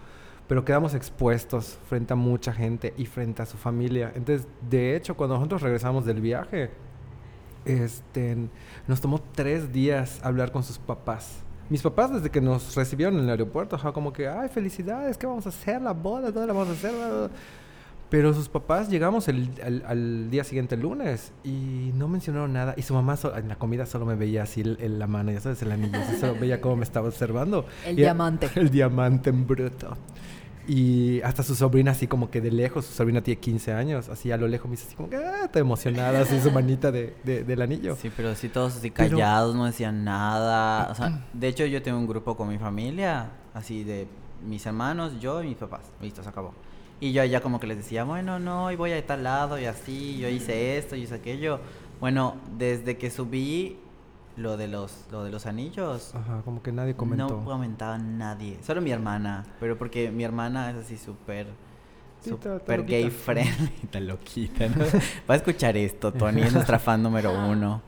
[0.47, 4.13] Pero quedamos expuestos frente a mucha gente y frente a su familia.
[4.15, 6.71] Entonces, de hecho, cuando nosotros regresamos del viaje,
[7.65, 8.37] este,
[8.87, 11.43] nos tomó tres días hablar con sus papás.
[11.71, 15.47] Mis papás desde que nos recibieron en el aeropuerto, como que, ay, felicidades, ¿qué vamos
[15.47, 15.81] a hacer?
[15.81, 16.93] La boda, ¿dónde la vamos a hacer?
[18.13, 22.75] Pero sus papás llegamos el, al, al día siguiente, el lunes, y no mencionaron nada.
[22.77, 25.33] Y su mamá so- en la comida solo me veía así el- el- la mano,
[25.33, 25.99] ya sabes, el anillo.
[25.99, 27.65] así solo veía cómo me estaba observando.
[27.87, 28.49] El Y- diamante.
[28.55, 29.97] El diamante en bruto.
[30.69, 34.31] Y hasta su sobrina así como que de lejos, su sobrina tiene 15 años, así
[34.31, 37.17] a lo lejos me dice así como que, ah, está emocionada, así su manita de,
[37.25, 37.97] de- del anillo.
[37.97, 40.87] Sí, pero sí todos así Pero- callados, no decían nada.
[40.93, 44.07] O sea, de hecho yo tengo un grupo con mi familia, así de
[44.47, 45.81] mis hermanos, yo y mis papás.
[46.01, 46.55] Listo, se acabó.
[47.03, 49.65] Y yo ya como que les decía, bueno, no, hoy voy a tal lado y
[49.65, 51.59] así, yo hice esto, yo hice aquello.
[51.99, 53.77] Bueno, desde que subí
[54.37, 57.27] lo de los, lo de los anillos, Ajá, como que nadie comentó.
[57.27, 58.57] no comentaba nadie.
[58.63, 61.49] Solo mi hermana, pero porque mi hermana es así súper...
[62.21, 64.85] Súper gay friendly, está loquita, ¿no?
[65.29, 67.83] Va a escuchar esto, Tony, es nuestra fan número uno.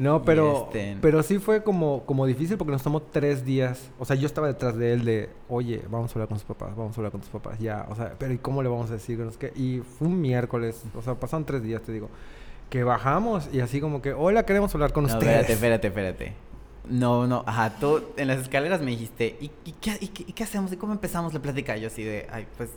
[0.00, 3.90] No, pero, este- pero sí fue como, como difícil porque nos tomó tres días.
[3.98, 6.74] O sea, yo estaba detrás de él de, oye, vamos a hablar con sus papás,
[6.74, 7.86] vamos a hablar con tus papás, ya.
[7.90, 9.20] O sea, pero ¿y cómo le vamos a decir?
[9.56, 12.08] Y fue un miércoles, o sea, pasaron tres días, te digo,
[12.70, 15.48] que bajamos y así como que, hola, queremos hablar con No, ustedes.
[15.50, 16.32] espérate, espérate, espérate.
[16.88, 20.32] No, no, ajá, tú en las escaleras me dijiste, ¿y, y qué, y qué- y
[20.32, 20.72] qué hacemos?
[20.72, 21.76] ¿Y cómo empezamos la plática?
[21.76, 22.70] Yo así de, ay, pues,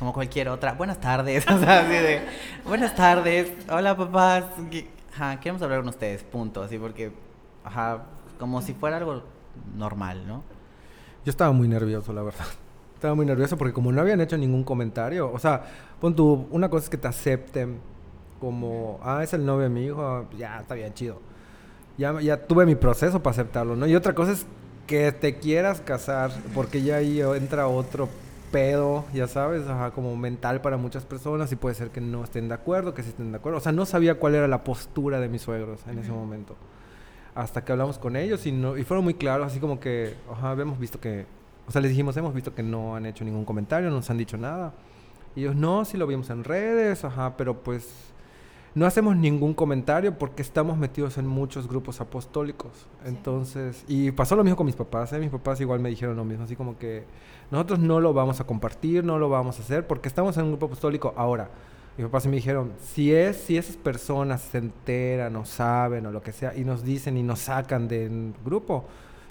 [0.00, 2.22] como cualquier otra, buenas tardes, o sea, así de,
[2.64, 4.44] buenas tardes, hola papás,
[5.16, 7.10] ajá, queremos hablar con ustedes, punto, así porque,
[7.64, 8.04] ajá,
[8.38, 9.22] como si fuera algo
[9.76, 10.42] normal, ¿no?
[11.24, 12.44] Yo estaba muy nervioso, la verdad.
[12.94, 15.62] Estaba muy nervioso porque como no habían hecho ningún comentario, o sea,
[16.00, 17.78] pon tú, una cosa es que te acepten
[18.40, 21.20] como, ah, es el novio de mi hijo, ya, está bien, chido.
[21.98, 23.86] Ya, ya tuve mi proceso para aceptarlo, ¿no?
[23.86, 24.46] Y otra cosa es
[24.86, 28.08] que te quieras casar, porque ya ahí entra otro
[28.56, 32.48] pedo, ya sabes, ajá, como mental para muchas personas y puede ser que no estén
[32.48, 33.58] de acuerdo, que sí estén de acuerdo.
[33.58, 36.56] O sea, no sabía cuál era la postura de mis suegros en ese momento.
[37.34, 40.52] Hasta que hablamos con ellos y, no, y fueron muy claros, así como que, ajá,
[40.52, 41.26] habíamos visto que,
[41.68, 44.16] o sea, les dijimos, hemos visto que no han hecho ningún comentario, no nos han
[44.16, 44.72] dicho nada.
[45.34, 47.90] Y ellos, no, sí lo vimos en redes, ajá, pero pues
[48.74, 52.86] no hacemos ningún comentario porque estamos metidos en muchos grupos apostólicos.
[53.04, 55.18] Entonces, y pasó lo mismo con mis papás, ¿eh?
[55.18, 57.04] mis papás igual me dijeron lo mismo, así como que
[57.50, 60.50] nosotros no lo vamos a compartir, no lo vamos a hacer porque estamos en un
[60.52, 61.48] grupo apostólico ahora.
[61.96, 66.20] Mis papás me dijeron, si es, si esas personas se enteran o saben o lo
[66.22, 68.84] que sea y nos dicen y nos sacan del grupo,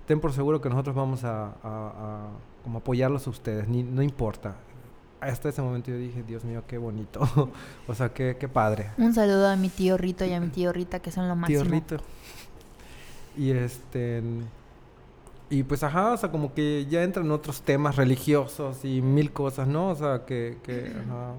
[0.07, 2.27] ten por seguro que nosotros vamos a, a- a
[2.63, 4.55] como apoyarlos a ustedes, ni, no importa.
[5.21, 7.19] Hasta ese momento yo dije, Dios mío, qué bonito.
[7.87, 8.89] o sea, qué, qué padre.
[8.97, 11.61] Un saludo a mi tío Rito y a mi tío Rita, que son lo máximo.
[11.63, 11.97] Tío Rito.
[13.37, 14.23] Y este.
[15.49, 19.67] Y pues, ajá, o sea, como que ya entran otros temas religiosos y mil cosas,
[19.67, 19.89] ¿no?
[19.89, 21.33] O sea, que, que ajá,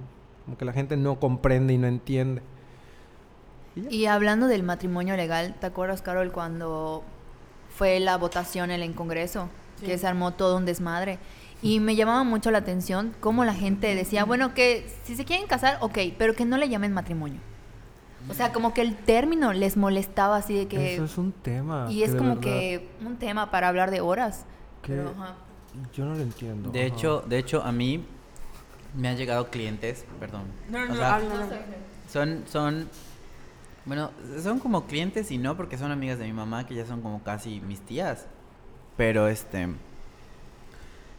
[0.44, 2.42] como que la gente no comprende y no entiende.
[3.90, 7.02] Y hablando del matrimonio legal, ¿te acuerdas, Carol, cuando
[7.68, 9.50] fue la votación en el Congreso?
[9.80, 9.86] Sí.
[9.86, 11.18] Que se armó todo un desmadre.
[11.60, 15.46] Y me llamaba mucho la atención cómo la gente decía, bueno, que si se quieren
[15.46, 17.40] casar, ok, pero que no le llamen matrimonio.
[18.28, 20.94] O sea, como que el término les molestaba así de que...
[20.94, 21.86] Eso es un tema.
[21.90, 24.44] y es como verdad que un tema para hablar de horas.
[24.82, 25.34] que Pero, ajá.
[25.92, 26.70] yo no lo entiendo.
[26.70, 26.88] De ajá.
[26.88, 28.04] hecho, de hecho, a mí
[28.96, 30.44] me han llegado clientes, perdón.
[30.70, 31.46] No, no, o no, sea, habla.
[32.10, 32.88] son, son,
[33.84, 34.10] bueno,
[34.42, 37.22] son como clientes y no porque son amigas de mi mamá que ya son como
[37.22, 38.26] casi mis tías.
[38.96, 39.68] Pero este,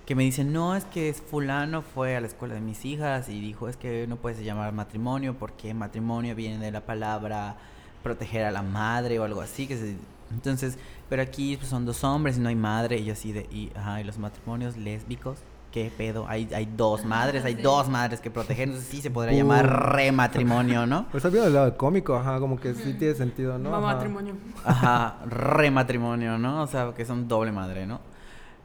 [0.08, 3.30] que me dicen, no, es que es fulano fue a la escuela de mis hijas
[3.30, 7.58] y dijo, es que no puedes llamar matrimonio porque matrimonio viene de la palabra
[8.04, 9.68] proteger a la madre o algo así.
[9.68, 9.98] que se-
[10.32, 10.78] Entonces,
[11.10, 13.70] pero aquí pues, son dos hombres y no hay madre y yo así de, y,
[13.76, 15.40] ajá, y los matrimonios lésbicos.
[15.74, 16.26] ¿Qué pedo?
[16.30, 19.70] Hay, hay dos madres, hay dos madres que proteger, entonces sí se podrá llamar Uh.
[19.96, 21.06] rematrimonio, ¿no?
[21.12, 23.80] Pues había del lado cómico, ajá, como que sí tiene sentido, ¿no?
[23.82, 24.36] Matrimonio.
[24.64, 26.64] Ajá, rematrimonio, ¿no?
[26.64, 28.00] O sea, que son doble madre, ¿no?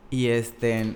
[0.09, 0.95] Y este,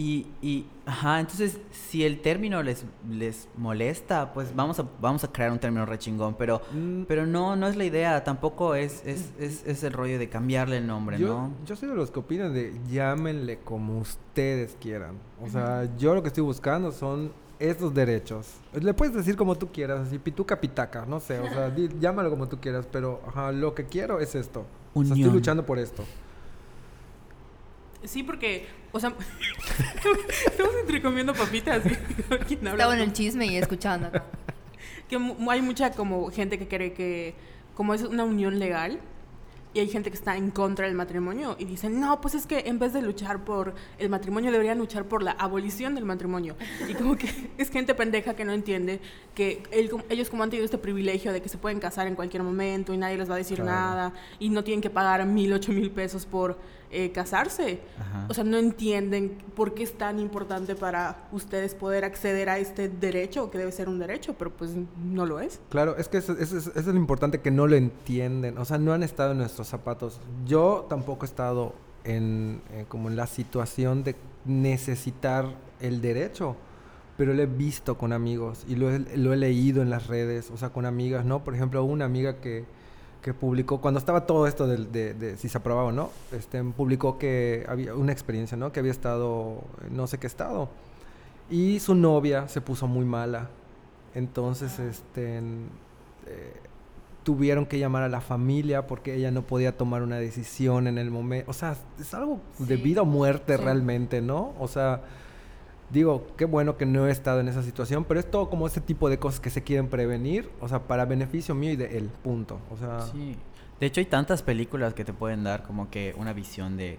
[0.00, 5.32] y, y, ajá, entonces, si el término les, les molesta, pues vamos a, vamos a
[5.32, 7.02] crear un término re chingón, pero, Mm.
[7.08, 10.76] pero no, no es la idea, tampoco es, es, es, es el rollo de cambiarle
[10.76, 11.50] el nombre, Yo, ¿no?
[11.66, 15.16] yo soy de los que opinan de llámenle como ustedes quieran.
[15.42, 18.46] O sea, yo lo que estoy buscando son estos derechos.
[18.80, 22.30] Le puedes decir como tú quieras, así pituca pitaca, no sé, o sea, di- llámalo
[22.30, 24.64] como tú quieras, pero ajá, lo que quiero es esto.
[24.94, 26.04] O sea, estoy luchando por esto.
[28.04, 29.12] Sí, porque, o sea,
[30.46, 31.82] estamos entrecomiendo papitas.
[31.82, 31.90] ¿sí?
[32.46, 32.72] ¿Quién habla?
[32.84, 34.10] Estaba en el chisme y escuchando.
[35.08, 37.34] que mu- hay mucha como gente que cree que
[37.74, 38.98] como es una unión legal,
[39.74, 42.60] y hay gente que está en contra del matrimonio y dicen, no, pues es que
[42.60, 46.56] en vez de luchar por el matrimonio, deberían luchar por la abolición del matrimonio.
[46.88, 48.98] Y como que es gente pendeja que no entiende
[49.34, 49.62] que
[50.08, 52.96] ellos como han tenido este privilegio de que se pueden casar en cualquier momento y
[52.96, 56.24] nadie les va a decir nada y no tienen que pagar mil, ocho mil pesos
[56.24, 56.58] por
[56.90, 57.80] eh, casarse.
[58.28, 62.88] O sea, no entienden por qué es tan importante para ustedes poder acceder a este
[62.88, 64.72] derecho, que debe ser un derecho, pero pues
[65.02, 65.60] no lo es.
[65.68, 68.58] Claro, es que eso, es lo importante que no lo entienden.
[68.58, 70.20] O sea, no han estado en nuestros zapatos.
[70.46, 71.74] Yo tampoco he estado
[72.04, 75.46] en, eh, como en la situación de necesitar
[75.80, 76.56] el derecho
[77.18, 80.52] pero lo he visto con amigos y lo he, lo he, leído en las redes,
[80.52, 81.42] o sea, con amigas, ¿no?
[81.42, 82.64] Por ejemplo, una amiga que,
[83.22, 87.18] que publicó, cuando estaba todo esto de, de, si se aprobaba o no, este, publicó
[87.18, 88.72] que había una experiencia, ¿no?
[88.72, 90.68] Que había estado en no sé qué estado.
[91.50, 93.48] Y su novia se puso muy mala.
[94.14, 95.42] Entonces, este, eh,
[97.24, 101.10] tuvieron que llamar a la familia porque ella no podía tomar una decisión en el
[101.10, 101.50] momento.
[101.50, 104.54] O sea, es algo de vida o muerte realmente, ¿no?
[104.58, 105.02] O sea,
[105.90, 108.80] digo, qué bueno que no he estado en esa situación, pero es todo como ese
[108.80, 112.10] tipo de cosas que se quieren prevenir, o sea, para beneficio mío y de él,
[112.22, 112.60] punto.
[112.70, 113.36] O sea, sí.
[113.80, 116.98] De hecho, hay tantas películas que te pueden dar como que una visión de,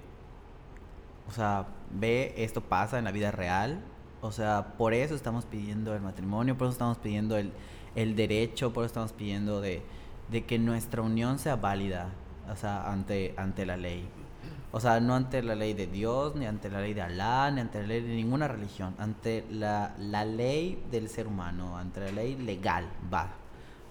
[1.28, 3.82] o sea, ve esto pasa en la vida real,
[4.21, 7.52] o sea, por eso estamos pidiendo el matrimonio, por eso estamos pidiendo el,
[7.95, 9.82] el derecho, por eso estamos pidiendo de,
[10.32, 12.10] de que nuestra unión sea válida,
[12.52, 14.08] o sea, ante, ante la ley.
[14.71, 17.62] O sea, no ante la ley de Dios, ni ante la ley de Alá, ni
[17.62, 22.12] ante la ley de ninguna religión, ante la, la ley del ser humano, ante la
[22.12, 23.29] ley legal, va.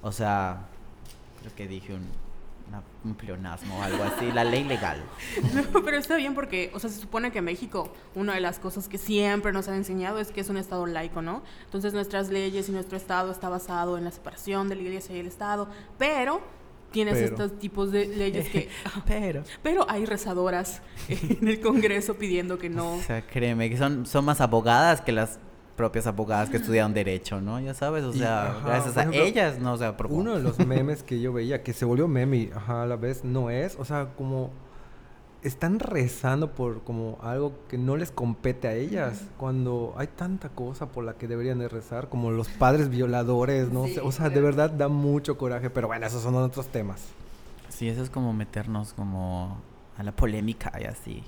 [0.03, 0.67] O sea,
[1.41, 2.07] creo que dije un,
[3.05, 5.03] un pleonasmo o algo así, la ley legal.
[5.73, 8.89] No, pero está bien porque, o sea, se supone que México, una de las cosas
[8.89, 11.43] que siempre nos han enseñado es que es un Estado laico, ¿no?
[11.65, 15.21] Entonces nuestras leyes y nuestro Estado está basado en la separación de la Iglesia y
[15.21, 16.41] el Estado, pero
[17.05, 18.69] tienes estos tipos de leyes que...
[19.07, 19.45] pero...
[19.63, 22.97] Pero hay rezadoras en el Congreso pidiendo que no...
[22.97, 25.39] O sea, créeme, que son, son más abogadas que las
[25.77, 27.61] propias abogadas que estudiaron derecho, ¿no?
[27.61, 30.17] Ya sabes, o sea, gracias a ellas no se aprobó.
[30.17, 33.23] Uno de los memes que yo veía que se volvió meme ajá, a la vez
[33.23, 34.51] no es, o sea, como
[35.43, 40.87] están rezando por como algo que no les compete a ellas cuando hay tanta cosa
[40.87, 44.71] por la que deberían de rezar como los padres violadores no o sea de verdad
[44.71, 47.07] da mucho coraje pero bueno esos son otros temas.
[47.69, 49.59] Sí eso es como meternos como
[49.97, 51.23] a la polémica y así.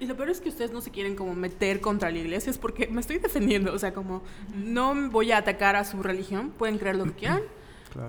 [0.00, 2.58] Y lo peor es que ustedes no se quieren como meter contra la iglesia es
[2.58, 4.22] porque me estoy defendiendo o sea como
[4.54, 7.42] no voy a atacar a su religión pueden creer lo que quieran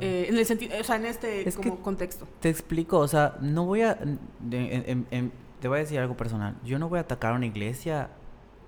[0.02, 2.28] eh, en el sentido, o sea, en este como contexto.
[2.40, 6.56] Te explico, o sea, no voy a, te voy a decir algo personal.
[6.64, 8.10] Yo no voy a atacar a una iglesia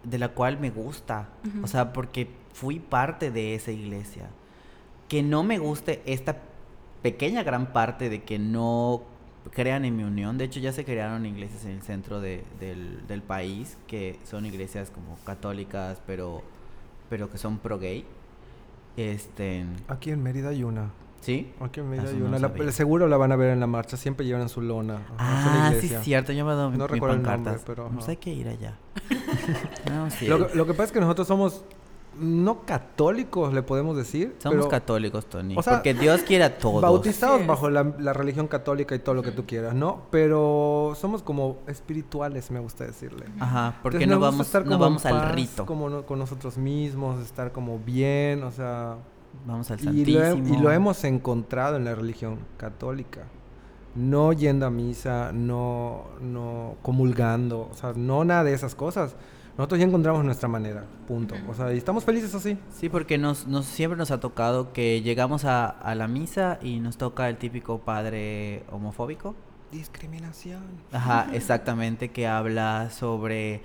[0.03, 1.29] de la cual me gusta,
[1.63, 4.29] o sea, porque fui parte de esa iglesia.
[5.07, 6.37] Que no me guste esta
[7.01, 9.03] pequeña gran parte de que no
[9.51, 10.37] crean en mi unión.
[10.37, 14.45] De hecho, ya se crearon iglesias en el centro de, del, del, país que son
[14.45, 16.43] iglesias como católicas, pero,
[17.09, 18.05] pero que son pro gay.
[18.97, 19.65] Este...
[19.87, 20.91] Aquí en Mérida hay una.
[21.21, 21.51] ¿Sí?
[21.83, 22.71] Medio hay una.
[22.71, 23.97] seguro la van a ver en la marcha.
[23.97, 25.01] Siempre llevan su lona.
[25.17, 26.31] ah, sí, cierto.
[26.31, 27.89] Yo me doy no recuerdo el nombre, pero...
[27.89, 28.77] Pues hay que ir allá.
[29.89, 30.27] no, sí.
[30.27, 31.63] lo, lo, que pasa es que nosotros somos
[32.19, 34.35] no católicos, le podemos decir.
[34.39, 35.55] Somos católicos, Tony.
[35.55, 36.81] porque Dios quiere a todos.
[36.81, 40.03] Bautizados bajo la, religión católica y todo lo que tú quieras, ¿no?
[40.11, 43.25] Pero somos como espirituales, me gusta decirle.
[43.39, 45.65] Ajá, porque no vamos, no vamos al rito.
[45.65, 48.97] Como con nosotros mismos, estar como bien, o sea...
[49.45, 50.55] Vamos al Santísimo.
[50.55, 53.25] Y lo, hemos encontrado en la religión católica.
[53.95, 59.15] No yendo a misa, no, no comulgando, o sea, no nada de esas cosas.
[59.57, 61.33] Nosotros ya encontramos nuestra manera, punto.
[61.49, 62.59] O sea, y estamos felices así.
[62.69, 66.79] Sí, porque nos, nos siempre nos ha tocado que llegamos a, a la misa y
[66.79, 69.35] nos toca el típico padre homofóbico.
[69.71, 70.61] Discriminación.
[70.91, 73.63] Ajá, exactamente, que habla sobre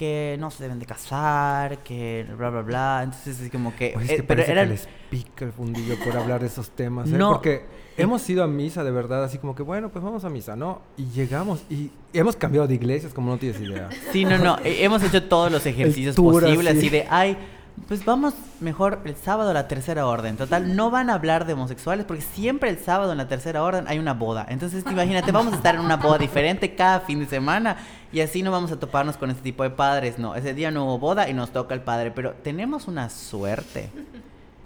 [0.00, 3.00] que no se deben de casar, que bla, bla, bla.
[3.04, 3.88] Entonces es como que...
[3.88, 4.64] es que eh, pero era...
[4.64, 7.18] que les pica el fundillo por hablar de esos temas, ¿eh?
[7.18, 7.32] No.
[7.32, 7.66] Porque
[7.98, 10.80] hemos ido a misa de verdad, así como que, bueno, pues vamos a misa, ¿no?
[10.96, 13.90] Y llegamos y hemos cambiado de iglesias como no tienes idea.
[14.10, 14.56] Sí, no, no.
[14.64, 17.36] Eh, hemos hecho todos los ejercicios posibles, así de, ay
[17.88, 20.36] pues vamos mejor el sábado a la tercera orden.
[20.36, 23.86] Total, no van a hablar de homosexuales porque siempre el sábado en la tercera orden
[23.88, 24.46] hay una boda.
[24.48, 27.76] Entonces, imagínate, vamos a estar en una boda diferente cada fin de semana
[28.12, 30.18] y así no vamos a toparnos con este tipo de padres.
[30.18, 33.90] No, ese día no hubo boda y nos toca el padre, pero tenemos una suerte.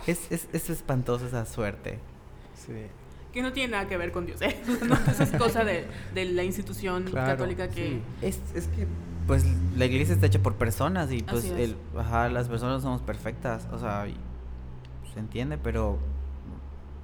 [0.07, 1.99] Es, es, es espantosa esa suerte.
[2.55, 2.75] Sí.
[3.33, 4.57] Que no tiene nada que ver con Dios, ¿eh?
[4.87, 8.01] No, eso es cosa de, de la institución católica que...
[8.23, 8.87] Es, es que
[9.27, 9.45] pues
[9.77, 13.79] la iglesia está hecha por personas y pues el, ajá, las personas somos perfectas, o
[13.79, 14.07] sea,
[15.13, 15.99] se entiende, pero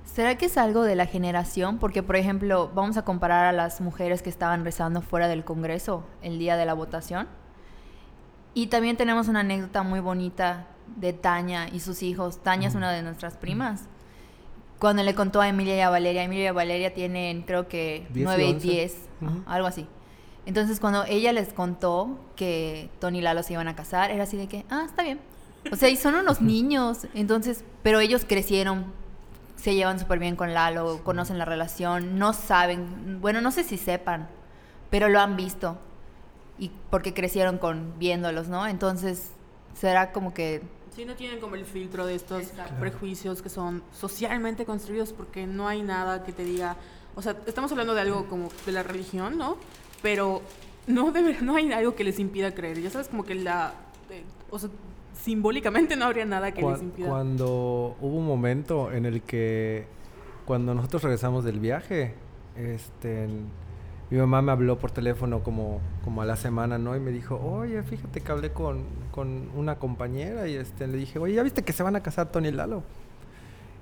[0.05, 1.79] ¿Será que es algo de la generación?
[1.79, 6.05] Porque, por ejemplo, vamos a comparar a las mujeres que estaban rezando fuera del Congreso
[6.21, 7.29] el día de la votación.
[8.53, 10.67] Y también tenemos una anécdota muy bonita
[10.97, 12.43] de Tania y sus hijos.
[12.43, 13.85] Tania es una de nuestras primas.
[14.81, 18.17] Cuando le contó a Emilia y a Valeria, Emilia y Valeria tienen creo que 10
[18.17, 18.67] y 9 y 11.
[18.67, 19.31] 10, Ujú.
[19.31, 19.87] ajá, algo así.
[20.51, 24.37] Entonces cuando ella les contó que Tony y Lalo se iban a casar, era así
[24.37, 25.21] de que, ah, está bien.
[25.71, 28.87] O sea, y son unos niños, entonces, pero ellos crecieron,
[29.55, 33.77] se llevan súper bien con Lalo, conocen la relación, no saben, bueno, no sé si
[33.77, 34.29] sepan,
[34.91, 35.79] pero lo han visto.
[36.59, 38.67] Y porque crecieron con viéndolos, ¿no?
[38.67, 39.31] Entonces,
[39.75, 40.63] será como que
[40.97, 42.75] Sí, no tienen como el filtro de estos Exacto.
[42.81, 46.75] prejuicios que son socialmente construidos porque no hay nada que te diga,
[47.15, 49.57] o sea, estamos hablando de algo como de la religión, ¿no?
[50.03, 50.43] Pero
[50.87, 53.75] no debe- no hay algo que les impida creer, ya sabes, como que la,
[54.11, 54.71] eh, o sea,
[55.23, 57.09] simbólicamente no habría nada que les impida.
[57.09, 59.85] Cuando hubo un momento en el que,
[60.47, 62.15] cuando nosotros regresamos del viaje,
[62.57, 63.29] este,
[64.11, 66.97] mi mamá me habló por teléfono como, como a la semana, ¿no?
[66.97, 71.19] Y me dijo, oye, fíjate que hablé con, con una compañera y este, le dije,
[71.19, 72.83] oye, ¿ya viste que se van a casar Tony y Lalo?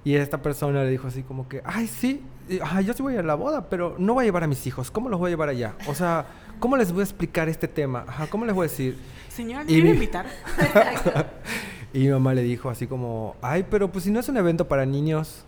[0.08, 3.16] Y esta persona le dijo así como que, ay, sí, y, ajá, yo sí voy
[3.16, 4.90] a la boda, pero no voy a llevar a mis hijos.
[4.90, 5.74] ¿Cómo los voy a llevar allá?
[5.86, 6.24] O sea,
[6.60, 8.04] ¿cómo les voy a explicar este tema?
[8.08, 8.96] Ajá, ¿cómo les voy a decir?
[9.28, 10.26] Señora, ¿me y quiere mi- invitar?
[11.92, 14.68] Y mi mamá le dijo así como, ay, pero pues si no es un evento
[14.68, 15.44] para niños.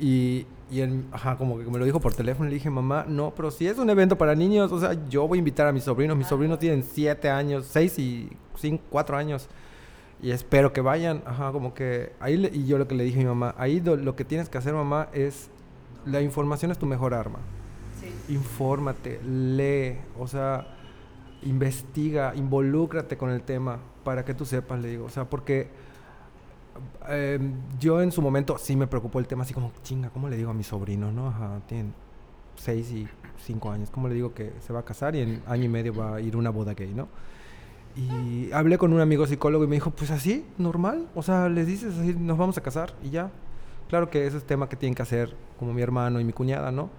[0.00, 2.48] Y, y él, ajá, como que me lo dijo por teléfono.
[2.48, 5.38] Le dije, mamá, no, pero si es un evento para niños, o sea, yo voy
[5.38, 6.16] a invitar a mis sobrinos.
[6.16, 9.48] Mis sobrinos tienen siete años, seis y cinco, cuatro años.
[10.22, 13.18] Y espero que vayan, ajá, como que ahí, le- y yo lo que le dije
[13.18, 15.50] a mi mamá, ahí lo, lo que tienes que hacer, mamá, es,
[16.06, 17.38] la información es tu mejor arma.
[18.28, 20.66] Infórmate, lee, o sea,
[21.42, 25.04] investiga, involúcrate con el tema para que tú sepas, le digo.
[25.04, 25.68] O sea, porque
[27.08, 27.38] eh,
[27.78, 30.50] yo en su momento sí me preocupó el tema, así como, chinga, ¿cómo le digo
[30.50, 31.28] a mis sobrinos, no?
[31.28, 31.92] Ajá, tienen
[32.56, 33.08] seis y
[33.44, 33.90] cinco años.
[33.90, 36.20] ¿Cómo le digo que se va a casar y en año y medio va a
[36.20, 37.08] ir a una boda gay, no?
[37.96, 41.08] Y hablé con un amigo psicólogo y me dijo, pues así, normal.
[41.14, 43.30] O sea, les dices así, nos vamos a casar y ya.
[43.88, 46.70] Claro que ese es tema que tienen que hacer como mi hermano y mi cuñada,
[46.70, 46.90] ¿no?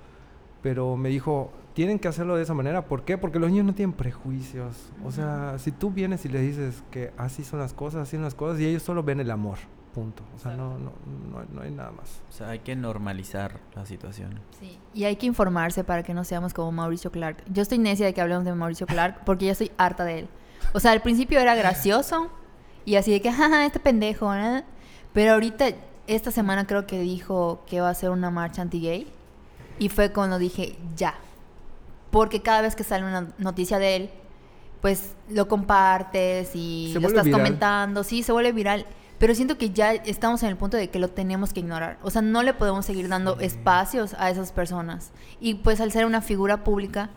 [0.64, 2.86] Pero me dijo, tienen que hacerlo de esa manera.
[2.86, 3.18] ¿Por qué?
[3.18, 4.89] Porque los niños no tienen prejuicios.
[5.06, 8.24] O sea, si tú vienes y les dices que así son las cosas, así son
[8.24, 9.60] las cosas, y ellos solo ven el amor,
[9.93, 10.24] punto.
[10.36, 10.93] O sea, no, no,
[11.32, 12.22] no, no hay nada más.
[12.30, 14.39] O sea, hay que normalizar la situación.
[14.60, 17.43] Sí, y hay que informarse para que no seamos como Mauricio Clark.
[17.52, 20.30] Yo estoy necia de que hablemos de Mauricio Clark porque ya estoy harta de él.
[20.74, 22.30] O sea, al principio era gracioso
[22.86, 24.64] y así de que, jaja, este pendejo, ¿no?
[25.14, 25.68] Pero ahorita,
[26.08, 29.08] esta semana creo que dijo que va a hacer una marcha anti-gay
[29.80, 31.16] y fue cuando dije, ya.
[32.12, 34.10] Porque cada vez que sale una noticia de él,
[34.82, 37.39] pues lo compartes y Se lo estás viral.
[37.39, 38.86] comentando, sí, se vuelve viral.
[39.18, 41.97] Pero siento que ya estamos en el punto de que lo tenemos que ignorar.
[42.03, 45.12] O sea, no le podemos seguir dando espacios a esas personas.
[45.39, 47.10] Y pues al ser una figura pública,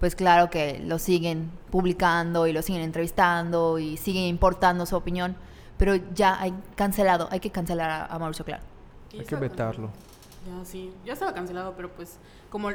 [0.00, 5.36] pues claro que lo siguen publicando y lo siguen entrevistando y siguen importando su opinión.
[5.76, 8.62] Pero ya hay cancelado, hay que cancelar a, a Mauricio Clark.
[9.12, 9.88] Y Hay que vetarlo.
[9.88, 10.10] cancelado.
[10.58, 10.90] Ya, sí.
[11.04, 12.16] Ya estaba cancelado, pero pues
[12.48, 12.70] como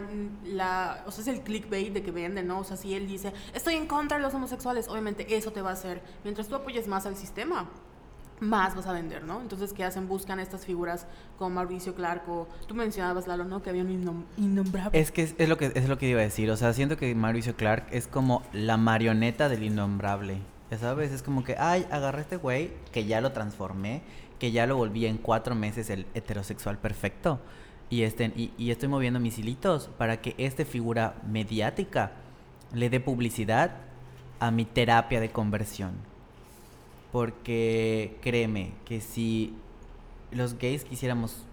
[0.45, 1.03] la...
[1.07, 2.59] O sea, es el clickbait de que venden, ¿no?
[2.59, 5.71] O sea, si él dice, estoy en contra de los homosexuales, obviamente eso te va
[5.71, 6.01] a hacer.
[6.23, 7.67] Mientras tú apoyes más al sistema,
[8.39, 9.41] más vas a vender, ¿no?
[9.41, 10.07] Entonces, ¿qué hacen?
[10.07, 11.07] Buscan estas figuras
[11.37, 12.47] como Mauricio Clark o...
[12.67, 13.61] Tú mencionabas, Lalo, ¿no?
[13.61, 14.99] Que había un innom- innombrable.
[14.99, 16.51] Es que es, lo que es lo que iba a decir.
[16.51, 20.39] O sea, siento que Mauricio Clark es como la marioneta del innombrable.
[20.71, 24.01] Ya sabes, es como que, ay, agarré este güey que ya lo transformé,
[24.39, 27.39] que ya lo volví en cuatro meses el heterosexual perfecto.
[27.89, 32.11] Y, este, y estoy moviendo mis hilitos para que esta figura mediática
[32.73, 33.77] le dé publicidad
[34.39, 35.93] a mi terapia de conversión.
[37.15, 39.55] Porque créeme que si
[40.31, 41.45] los gays quisiéramos,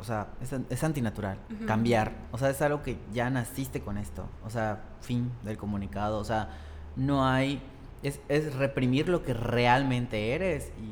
[0.00, 1.38] o sea, es, es antinatural,
[1.68, 2.14] cambiar.
[2.32, 4.26] O sea, es algo que ya naciste con esto.
[4.44, 6.18] O sea, fin del comunicado.
[6.18, 6.48] O sea,
[6.96, 7.62] no hay...
[8.02, 10.82] Es, es reprimir lo que realmente eres y,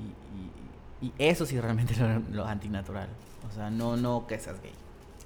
[0.00, 3.10] y- y- y eso sí realmente es lo, lo antinatural.
[3.46, 4.72] O sea, no, no que seas gay.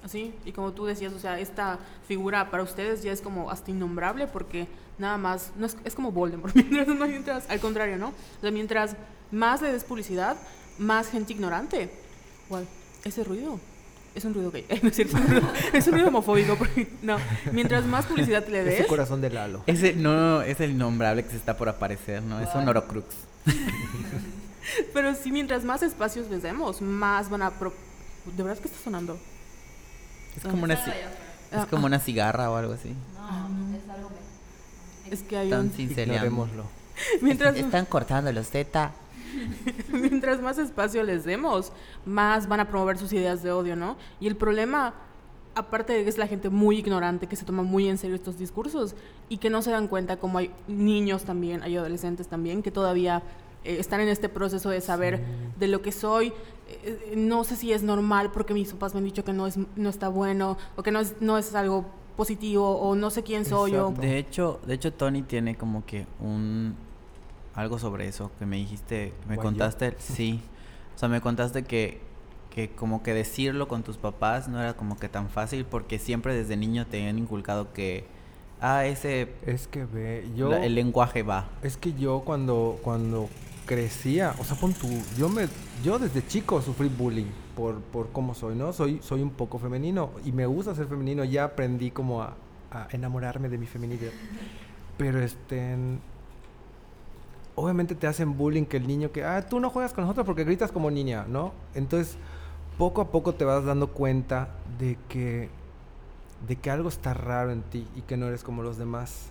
[0.05, 3.71] Así, y como tú decías, o sea, esta figura para ustedes ya es como hasta
[3.71, 4.67] innombrable porque
[4.99, 8.09] nada más, no es, es como Voldemort, mientras, no, mientras, al contrario, ¿no?
[8.09, 8.95] O sea, mientras
[9.31, 10.37] más le des publicidad,
[10.77, 11.89] más gente ignorante.
[12.45, 12.67] Igual,
[13.03, 13.59] ese ruido
[14.13, 16.87] es un ruido gay, no es cierto, es un ruido, es un ruido homofóbico, porque,
[17.01, 17.17] no,
[17.51, 19.63] mientras más publicidad le Ese des, corazón de Lalo.
[19.65, 22.39] Ese no es el innombrable que se está por aparecer, ¿no?
[22.39, 23.07] Es un Orocrux.
[24.93, 27.49] pero sí, mientras más espacios les demos, más van a...
[27.49, 27.73] pro-
[28.37, 29.17] ¿De verdad que está sonando?
[30.37, 32.89] Es como una, es como una cigarra o algo así.
[32.89, 34.09] No, es algo
[35.09, 36.51] Es que hay Tan un...
[37.21, 38.91] Mientras, Están cortando los Z.
[39.91, 41.71] mientras más espacio les demos,
[42.05, 43.97] más van a promover sus ideas de odio, ¿no?
[44.19, 44.93] Y el problema,
[45.55, 48.37] aparte de que es la gente muy ignorante, que se toma muy en serio estos
[48.37, 48.95] discursos
[49.29, 53.23] y que no se dan cuenta como hay niños también, hay adolescentes también, que todavía
[53.65, 55.23] eh, están en este proceso de saber
[55.57, 56.33] de lo que soy.
[56.67, 59.57] Eh, no sé si es normal porque mis papás me han dicho que no, es,
[59.75, 61.85] no está bueno o que no es, no es algo
[62.15, 63.91] positivo o no sé quién soy yo.
[63.91, 66.75] De hecho, de hecho Tony tiene como que un
[67.53, 70.41] algo sobre eso que me dijiste, me contaste, sí.
[70.95, 72.05] O sea, me contaste que
[72.55, 76.33] que como que decirlo con tus papás no era como que tan fácil porque siempre
[76.33, 78.05] desde niño te han inculcado que
[78.61, 83.27] ah ese es que ve yo el lenguaje va es que yo cuando cuando
[83.65, 84.87] crecía, o sea, pon tú,
[85.17, 85.47] yo me
[85.83, 88.73] yo desde chico sufrí bullying por, por cómo soy, ¿no?
[88.73, 92.35] Soy soy un poco femenino y me gusta ser femenino, ya aprendí como a,
[92.71, 94.11] a enamorarme de mi feminidad.
[94.97, 95.75] Pero este
[97.55, 100.43] obviamente te hacen bullying que el niño que, ah, tú no juegas con nosotros porque
[100.43, 101.53] gritas como niña, ¿no?
[101.73, 102.17] Entonces,
[102.77, 105.49] poco a poco te vas dando cuenta de que
[106.47, 109.29] de que algo está raro en ti y que no eres como los demás.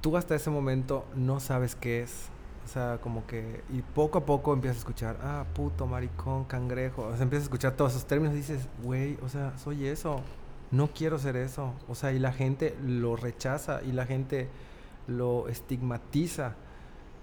[0.00, 2.28] Tú hasta ese momento no sabes qué es.
[2.64, 3.62] O sea, como que...
[3.70, 7.02] Y poco a poco empiezas a escuchar, ah, puto, maricón, cangrejo.
[7.02, 10.20] O sea, empiezas a escuchar todos esos términos y dices, güey, o sea, soy eso.
[10.70, 11.74] No quiero ser eso.
[11.88, 14.48] O sea, y la gente lo rechaza y la gente
[15.06, 16.54] lo estigmatiza.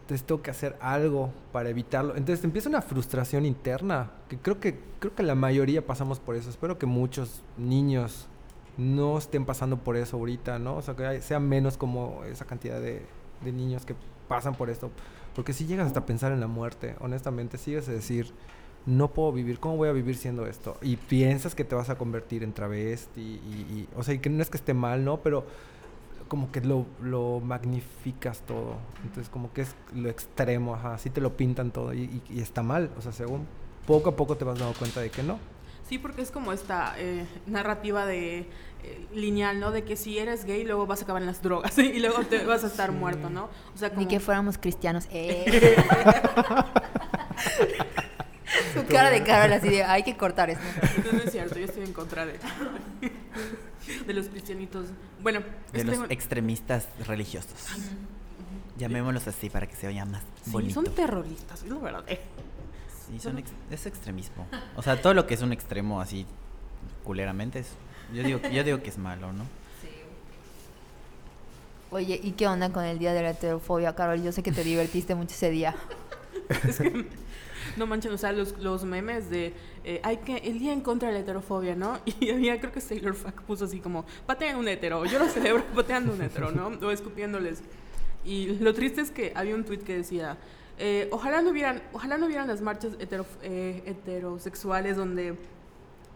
[0.01, 2.15] Entonces tengo que hacer algo para evitarlo.
[2.15, 6.49] Entonces empieza una frustración interna, que creo que creo que la mayoría pasamos por eso.
[6.49, 8.27] Espero que muchos niños
[8.77, 10.77] no estén pasando por eso ahorita, ¿no?
[10.77, 13.05] O sea, que sea menos como esa cantidad de,
[13.43, 13.95] de niños que
[14.29, 14.89] pasan por esto.
[15.35, 18.31] Porque si llegas hasta pensar en la muerte, honestamente, sigues a decir,
[18.85, 20.77] no puedo vivir, ¿cómo voy a vivir siendo esto?
[20.81, 24.41] Y piensas que te vas a convertir en travesti, y, o sea, y que no
[24.41, 25.17] es que esté mal, ¿no?
[25.17, 25.45] Pero
[26.29, 28.77] como que lo, lo magnificas todo.
[29.03, 32.63] Entonces, como que es lo extremo, ajá, así te lo pintan todo, y, y está
[32.63, 33.47] mal, o sea, según
[33.85, 35.39] poco a poco te vas dando cuenta de que no.
[35.89, 38.47] Sí, porque es como esta eh, narrativa de
[39.13, 39.71] lineal, ¿no?
[39.71, 42.45] De que si eres gay luego vas a acabar en las drogas y luego te
[42.45, 43.49] vas a estar muerto, ¿no?
[43.73, 44.01] O sea, como...
[44.01, 45.07] Ni que fuéramos cristianos.
[45.11, 45.75] Eh.
[48.73, 50.63] Su cara de Carol así de, hay que cortar esto.
[51.11, 52.39] No, es cierto, yo estoy en contra de,
[54.07, 54.87] de los cristianitos.
[55.21, 55.41] Bueno.
[55.71, 57.67] De este los extremistas religiosos.
[58.77, 62.05] Llamémoslos así para que se oiga más sí, son terroristas, es la verdad.
[63.07, 64.47] Sí, son es extremismo.
[64.75, 66.25] O sea, todo lo que es un extremo así
[67.03, 67.75] culeramente es
[68.13, 69.43] yo digo, yo digo que es malo, ¿no?
[69.81, 69.89] Sí.
[71.91, 74.21] Oye, ¿y qué onda con el día de la heterofobia, Carol?
[74.21, 75.75] Yo sé que te divertiste mucho ese día.
[77.77, 79.53] no manchen, o sea, los, los memes de
[79.83, 81.99] eh, hay que el día en contra de la heterofobia, ¿no?
[82.19, 85.63] Y había, creo que Sailor Fuck puso así como, patean un hetero, yo lo celebro
[85.75, 86.67] pateando un hetero, ¿no?
[86.85, 87.61] O escupiéndoles.
[88.25, 90.37] Y lo triste es que había un tweet que decía,
[90.77, 95.35] eh, ojalá no hubieran, ojalá no hubieran las marchas hetero, eh, heterosexuales donde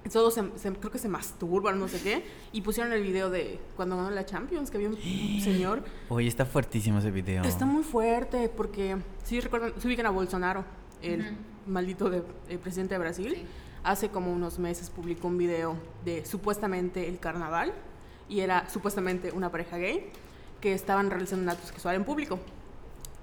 [0.09, 0.43] todos se,
[0.73, 4.25] creo que se masturban, no sé qué, y pusieron el video de cuando ganó la
[4.25, 4.97] Champions, que había un
[5.41, 5.83] señor.
[6.09, 7.43] Oye, está fuertísimo ese video.
[7.43, 10.65] Está muy fuerte, porque si recuerdan, se ubican a Bolsonaro,
[11.01, 11.37] el
[11.67, 12.21] maldito de,
[12.57, 13.45] presidente de Brasil.
[13.83, 15.75] Hace como unos meses publicó un video
[16.05, 17.73] de supuestamente el carnaval,
[18.29, 20.09] y era supuestamente una pareja gay
[20.61, 22.39] que estaban realizando un acto sexual en público.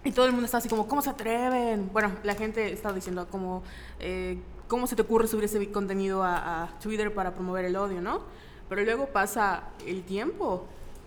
[0.05, 1.91] Y todo el mundo está así como, ¿cómo se atreven?
[1.93, 3.63] Bueno, la gente está diciendo como,
[3.99, 4.39] eh,
[4.71, 8.23] ¿cómo se te ocurre subir ese contenido a, Twitter para promover el odio, no?
[8.69, 10.65] Pero luego pasa el tiempo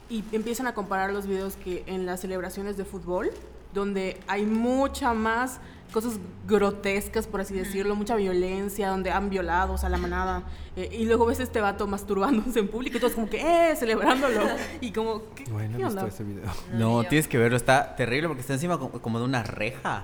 [0.10, 3.32] y empiezan a comparar los videos que en las celebraciones de fútbol,
[3.74, 5.62] donde hay mucha más
[5.94, 10.44] cosas grotescas, por así decirlo, mucha violencia, donde han violado a la manada,
[10.76, 13.76] eh, y luego ves este vato masturbándose en público y todos como que, ¡eh!
[13.78, 14.42] celebrándolo.
[14.82, 16.06] Y como, ¿qué, bueno, ¿qué onda?
[16.06, 16.44] Ese video.
[16.74, 20.04] No, tienes que verlo, está terrible porque está encima como de una reja.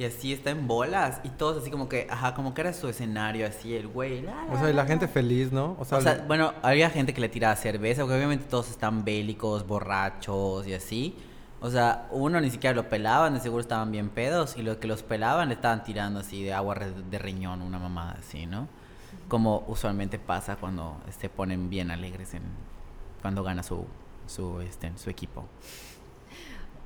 [0.00, 1.20] Y así está en bolas.
[1.24, 4.24] Y todos así como que, ajá, como que era su escenario, así el güey.
[4.50, 5.76] o sea, y la gente feliz, ¿no?
[5.78, 10.66] O sea, bueno, había gente que le tiraba cerveza, porque obviamente todos están bélicos, borrachos
[10.66, 11.18] y así.
[11.60, 14.56] O sea, uno ni siquiera lo pelaban, de seguro estaban bien pedos.
[14.56, 18.16] Y los que los pelaban le estaban tirando así de agua de riñón, una mamada
[18.20, 18.68] así, ¿no?
[19.28, 22.44] Como usualmente pasa cuando se ponen bien alegres en
[23.20, 23.84] cuando gana su,
[24.26, 25.44] su, este, su equipo.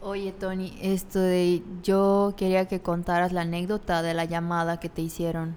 [0.06, 5.00] Oye, Tony, esto de yo quería que contaras la anécdota de la llamada que te
[5.00, 5.56] hicieron.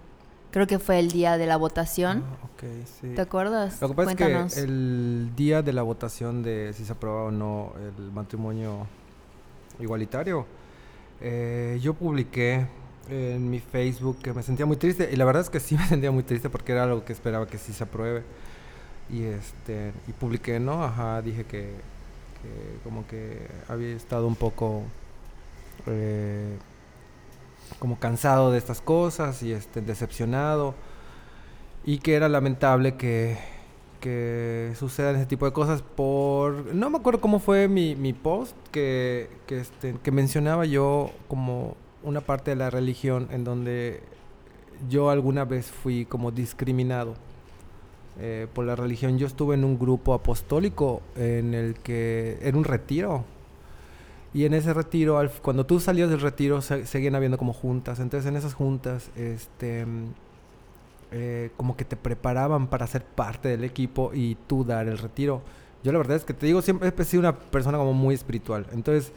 [0.51, 2.23] Creo que fue el día de la votación.
[2.25, 2.47] Ah,
[2.85, 3.09] sí.
[3.13, 3.81] ¿Te acuerdas?
[3.81, 7.31] Lo que pasa es que el día de la votación de si se aprueba o
[7.31, 8.87] no el matrimonio
[9.81, 10.45] igualitario,
[11.19, 12.67] eh, yo publiqué
[13.09, 15.85] en mi Facebook que me sentía muy triste y la verdad es que sí me
[15.87, 18.23] sentía muy triste porque era algo que esperaba que sí se apruebe
[19.09, 21.96] y este y publiqué no ajá dije que
[22.83, 24.83] como que había estado un poco
[25.85, 26.57] eh,
[27.79, 30.75] como cansado de estas cosas y este, decepcionado.
[31.85, 33.37] Y que era lamentable que,
[34.01, 36.73] que sucedan ese tipo de cosas por...
[36.73, 41.75] No me acuerdo cómo fue mi, mi post que, que, este, que mencionaba yo como
[42.03, 44.01] una parte de la religión en donde
[44.89, 47.15] yo alguna vez fui como discriminado
[48.19, 49.17] eh, por la religión.
[49.17, 53.23] Yo estuve en un grupo apostólico en el que era un retiro.
[54.33, 57.99] Y en ese retiro, cuando tú salías del retiro, se- seguían habiendo como juntas.
[57.99, 59.85] Entonces, en esas juntas, este,
[61.11, 65.41] eh, como que te preparaban para ser parte del equipo y tú dar el retiro.
[65.83, 68.65] Yo la verdad es que te digo, siempre he sido una persona como muy espiritual.
[68.73, 69.13] Entonces,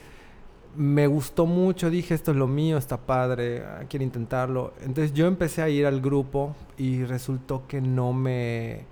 [0.76, 4.72] me gustó mucho, dije, esto es lo mío, está padre, ah, quiero intentarlo.
[4.82, 8.84] Entonces yo empecé a ir al grupo y resultó que no me,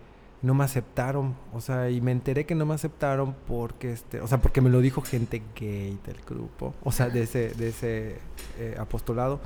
[0.42, 1.34] no me aceptaron.
[1.52, 4.70] O sea, y me enteré que no me aceptaron porque, este, o sea, porque me
[4.70, 8.18] lo dijo gente gay del grupo, o sea, de ese, de ese
[8.58, 9.40] eh, apostolado.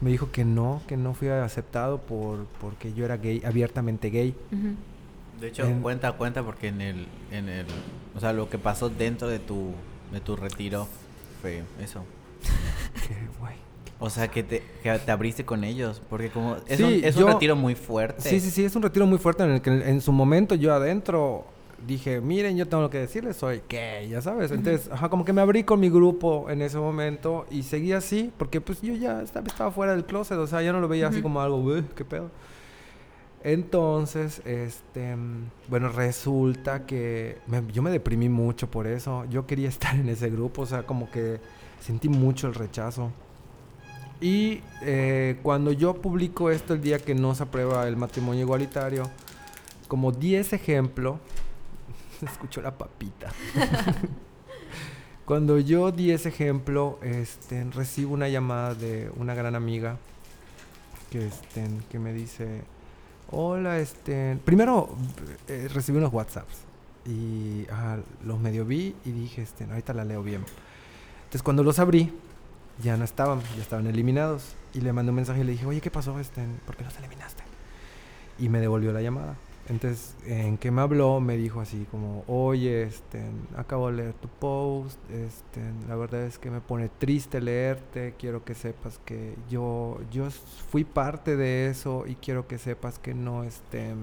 [0.00, 4.34] Me dijo que no, que no fui aceptado por, porque yo era gay, abiertamente gay.
[5.38, 7.66] De hecho, En- cuenta, cuenta porque en el, en el,
[8.16, 9.72] o sea, lo que pasó dentro de tu,
[10.10, 10.88] de tu retiro
[11.42, 12.02] fue eso.
[13.06, 13.56] Qué guay.
[14.02, 17.16] O sea, que te, que te abriste con ellos, porque como es, Sí, un, es
[17.16, 18.22] un yo- retiro muy fuerte.
[18.22, 20.72] Sí, sí, sí, es un retiro muy fuerte en el que en su momento yo
[20.74, 21.44] adentro
[21.86, 24.50] dije, miren, yo tengo lo que decirles, soy gay, ya sabes.
[24.50, 28.32] Entonces, ajá, como que me abrí con mi grupo en ese momento y seguí así,
[28.38, 31.08] porque pues yo ya estaba, estaba fuera del closet, o sea, yo no lo veía
[31.08, 32.30] así como algo, "Uy, qué pedo.
[33.42, 35.16] Entonces, este,
[35.68, 39.24] bueno, resulta que me- yo me deprimí mucho por eso.
[39.30, 41.38] Yo quería estar en ese grupo, o sea, como que
[41.80, 43.10] sentí mucho el rechazo.
[44.20, 49.10] Y eh, cuando yo publico esto el día que no se aprueba el matrimonio igualitario,
[49.88, 51.18] como 10 ejemplos,
[52.22, 53.32] escucho la papita.
[55.24, 59.96] cuando yo di ese ejemplo, este, recibo una llamada de una gran amiga
[61.10, 62.62] que, este, que me dice,
[63.30, 64.90] hola, este, primero
[65.48, 66.58] eh, recibí unos WhatsApps
[67.06, 70.44] y ah, los medio vi y dije, este, ahorita la leo bien.
[71.20, 72.12] Entonces cuando los abrí,
[72.82, 74.54] ya no estaban, ya estaban eliminados.
[74.72, 76.18] Y le mandé un mensaje y le dije, oye, ¿qué pasó?
[76.20, 77.42] Este, ¿Por qué los eliminaste?
[78.38, 79.36] Y me devolvió la llamada.
[79.70, 83.22] Entonces, en que me habló, me dijo así como, oye, este,
[83.56, 88.44] acabo de leer tu post, este, la verdad es que me pone triste leerte, quiero
[88.44, 90.28] que sepas que yo, yo
[90.70, 93.94] fui parte de eso y quiero que sepas que no, este,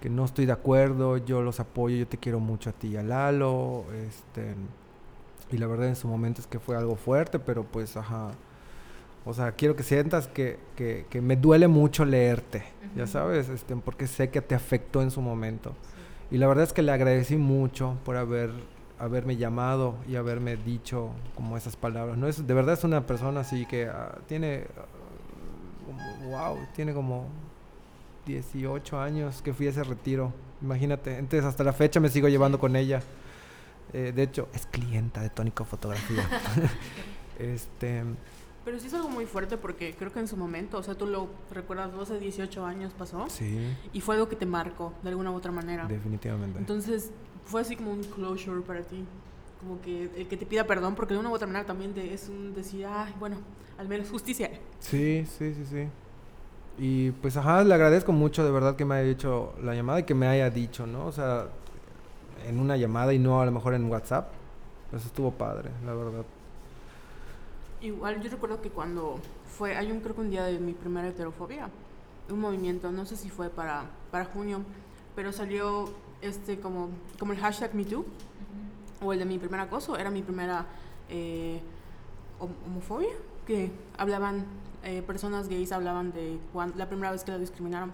[0.00, 2.96] que no estoy de acuerdo, yo los apoyo, yo te quiero mucho a ti y
[2.96, 4.56] a Lalo, este,
[5.50, 8.32] y la verdad en su momento es que fue algo fuerte, pero pues, ajá.
[9.24, 12.62] O sea, quiero que sientas que, que, que me duele mucho leerte,
[12.94, 15.74] ya sabes, este, porque sé que te afectó en su momento.
[16.30, 18.50] Y la verdad es que le agradecí mucho por haber
[18.98, 22.16] haberme llamado y haberme dicho como esas palabras.
[22.16, 27.26] No es de verdad es una persona así que ah, tiene ah, wow, tiene como
[28.26, 30.32] 18 años que fui a ese retiro.
[30.62, 33.02] Imagínate, entonces hasta la fecha me sigo llevando con ella.
[33.92, 36.28] Eh, de hecho, es clienta de Tónico Fotografía.
[37.38, 38.02] este,
[38.64, 41.06] Pero sí es algo muy fuerte porque creo que en su momento, o sea, tú
[41.06, 43.58] lo recuerdas, 12, 18 años pasó sí,
[43.92, 45.86] y fue algo que te marcó de alguna u otra manera.
[45.86, 46.58] definitivamente.
[46.58, 47.10] Entonces
[47.44, 49.04] fue así como un closure para ti.
[49.60, 52.12] Como que el que te pida perdón, porque de una u otra manera también te-
[52.12, 53.36] es un decir, ay, bueno,
[53.78, 54.50] al menos justicia.
[54.80, 55.88] Sí, sí, sí, sí.
[56.78, 60.02] Y pues, ajá, le agradezco mucho de verdad que me haya hecho la llamada y
[60.02, 61.06] que me haya dicho, ¿no?
[61.06, 61.48] O sea,
[62.46, 64.28] en una llamada y no a lo mejor en WhatsApp.
[64.90, 66.24] Pues estuvo padre, la verdad.
[67.80, 69.18] Igual yo recuerdo que cuando
[69.58, 71.68] fue, hay un creo que un día de mi primera heterofobia,
[72.30, 74.60] un movimiento, no sé si fue para, para junio,
[75.14, 75.90] pero salió
[76.22, 76.88] este como,
[77.18, 78.04] como el hashtag MeToo
[79.02, 80.64] o el de mi primer acoso, era mi primera
[81.10, 81.60] eh,
[82.40, 83.10] hom- homofobia,
[83.46, 84.44] que hablaban,
[84.82, 87.92] eh, personas gays hablaban de cuan- la primera vez que la discriminaron.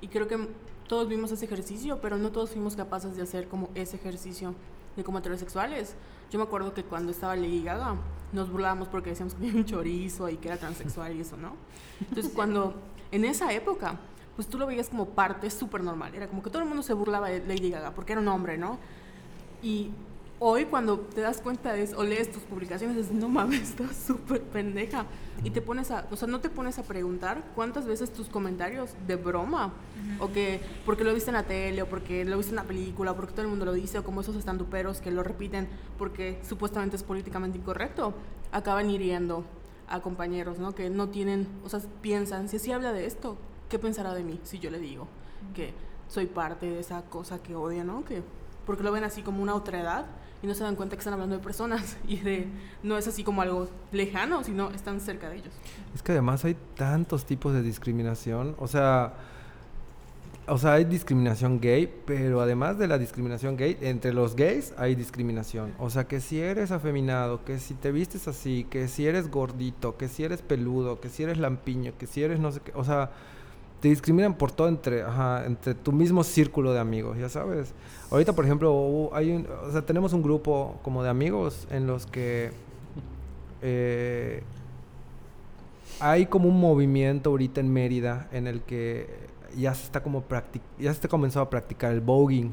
[0.00, 0.38] Y creo que
[0.88, 4.54] todos vimos ese ejercicio, pero no todos fuimos capaces de hacer como ese ejercicio
[4.96, 5.94] de como heterosexuales.
[6.30, 7.96] Yo me acuerdo que cuando estaba Lady Gaga
[8.32, 11.54] nos burlábamos porque decíamos que tenía un chorizo y que era transexual y eso, ¿no?
[12.00, 12.74] Entonces cuando
[13.12, 13.98] en esa época,
[14.34, 16.14] pues tú lo veías como parte súper normal.
[16.14, 18.58] Era como que todo el mundo se burlaba de Lady Gaga porque era un hombre,
[18.58, 18.78] ¿no?
[19.62, 19.90] Y
[20.38, 24.42] hoy cuando te das cuenta eso, o lees tus publicaciones, dices, no mames, estás súper
[24.42, 25.06] pendeja.
[25.44, 28.94] Y te pones a, o sea, no te pones a preguntar cuántas veces tus comentarios
[29.06, 29.72] de broma,
[30.18, 33.12] o que porque lo viste en la tele, o porque lo viste en la película,
[33.12, 35.68] o porque todo el mundo lo dice, o como esos estanduperos que lo repiten
[35.98, 38.14] porque supuestamente es políticamente incorrecto,
[38.52, 39.44] acaban hiriendo
[39.88, 40.74] a compañeros, ¿no?
[40.74, 43.36] Que no tienen, o sea, piensan, si así habla de esto,
[43.68, 45.06] ¿qué pensará de mí si yo le digo
[45.54, 45.74] que
[46.08, 48.04] soy parte de esa cosa que odia, ¿no?
[48.04, 48.22] Que
[48.64, 50.06] porque lo ven así como una otra edad
[50.42, 52.46] y no se dan cuenta que están hablando de personas y de
[52.82, 55.54] no es así como algo lejano, sino están cerca de ellos.
[55.94, 59.14] Es que además hay tantos tipos de discriminación, o sea,
[60.48, 64.94] o sea, hay discriminación gay, pero además de la discriminación gay, entre los gays hay
[64.94, 65.74] discriminación.
[65.78, 69.96] O sea, que si eres afeminado, que si te vistes así, que si eres gordito,
[69.96, 72.84] que si eres peludo, que si eres lampiño, que si eres no sé qué, o
[72.84, 73.10] sea,
[73.86, 77.72] te discriminan por todo entre, ajá, entre tu mismo círculo de amigos, ya sabes.
[78.10, 82.04] Ahorita, por ejemplo, hay un, o sea, tenemos un grupo como de amigos en los
[82.04, 82.50] que
[83.62, 84.42] eh,
[86.00, 89.08] hay como un movimiento ahorita en Mérida en el que
[89.56, 90.24] ya se está como
[90.80, 92.52] ya se está comenzó a practicar el voguing.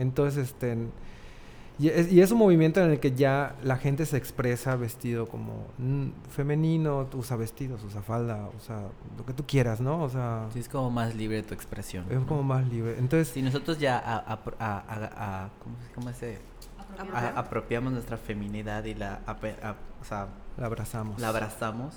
[0.00, 0.78] Entonces, este
[1.78, 5.66] y es, un movimiento en el que ya la gente se expresa vestido como
[6.28, 10.02] femenino, usa vestidos, usa falda, o sea, lo que tú quieras, ¿no?
[10.02, 10.48] O sea...
[10.52, 12.04] Sí, es como más libre tu expresión.
[12.10, 12.96] Es como más libre.
[12.98, 13.28] Entonces...
[13.28, 15.50] Si nosotros ya a,
[15.94, 16.38] ¿cómo, se
[17.36, 19.20] apropiamos nuestra feminidad y la,
[20.00, 21.20] o sea, la abrazamos.
[21.20, 21.94] La abrazamos.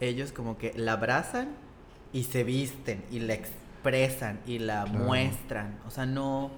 [0.00, 1.48] Ellos como que la abrazan
[2.12, 5.78] y se visten y la expresan y la muestran.
[5.86, 6.50] O sea, no,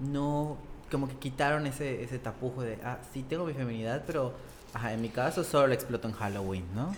[0.00, 0.58] no,
[0.90, 4.34] como que quitaron ese, ese tapujo de, ah, sí tengo mi feminidad, pero
[4.72, 6.94] ajá, en mi caso solo la exploto en Halloween, ¿no?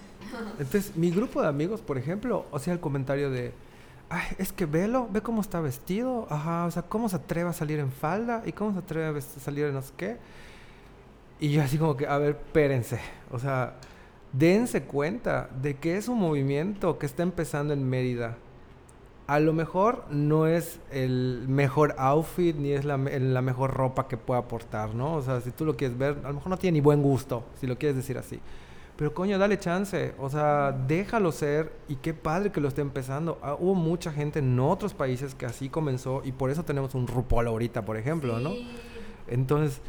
[0.59, 3.53] Entonces, mi grupo de amigos, por ejemplo, sea, el comentario de,
[4.09, 7.53] ay, es que velo, ve cómo está vestido, ajá, o sea, cómo se atreve a
[7.53, 10.17] salir en falda y cómo se atreve a salir en no sé qué.
[11.39, 13.75] Y yo así como que, a ver, espérense, o sea,
[14.33, 18.37] dense cuenta de que es un movimiento que está empezando en Mérida.
[19.31, 24.41] A lo mejor no es el mejor outfit ni es la, mejor ropa que pueda
[24.41, 25.15] aportar, ¿no?
[25.15, 27.45] O sea, si tú lo quieres ver, a lo mejor no tiene ni buen gusto,
[27.61, 28.41] si lo quieres decir así.
[28.97, 33.39] Pero coño, dale chance, o sea, déjalo ser y qué padre que lo esté empezando.
[33.41, 37.07] Ah, hubo mucha gente en otros países que así comenzó y por eso tenemos un
[37.07, 38.51] RuPaul ahorita, por ejemplo, ¿no?
[39.29, 39.81] Entonces,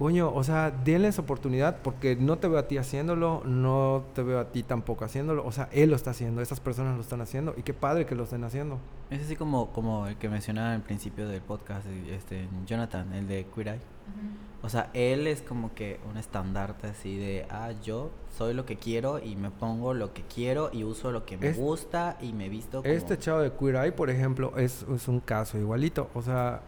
[0.00, 4.40] coño, o sea, denles oportunidad porque no te veo a ti haciéndolo, no te veo
[4.40, 7.52] a ti tampoco haciéndolo, o sea, él lo está haciendo, estas personas lo están haciendo
[7.54, 8.78] y qué padre que lo estén haciendo.
[9.10, 13.44] Es así como, como el que mencionaba al principio del podcast, este, Jonathan, el de
[13.54, 13.80] Queer Eye.
[14.62, 18.76] O sea, él es como que un estandarte así de, ah, yo soy lo que
[18.76, 22.48] quiero y me pongo lo que quiero y uso lo que me gusta y me
[22.48, 22.94] visto como...
[22.94, 26.08] Este chavo de Queer Eye, por ejemplo, es, es un caso igualito.
[26.14, 26.62] O sea,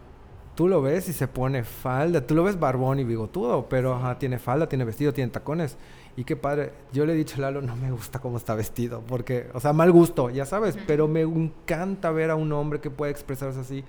[0.55, 2.25] tú lo ves y se pone falda.
[2.25, 5.77] Tú lo ves barbón y bigotudo, pero ajá, tiene falda, tiene vestido, tiene tacones.
[6.15, 6.73] Y qué padre.
[6.91, 9.73] Yo le he dicho a Lalo, no me gusta cómo está vestido, porque, o sea,
[9.73, 13.83] mal gusto, ya sabes, pero me encanta ver a un hombre que puede expresarse así.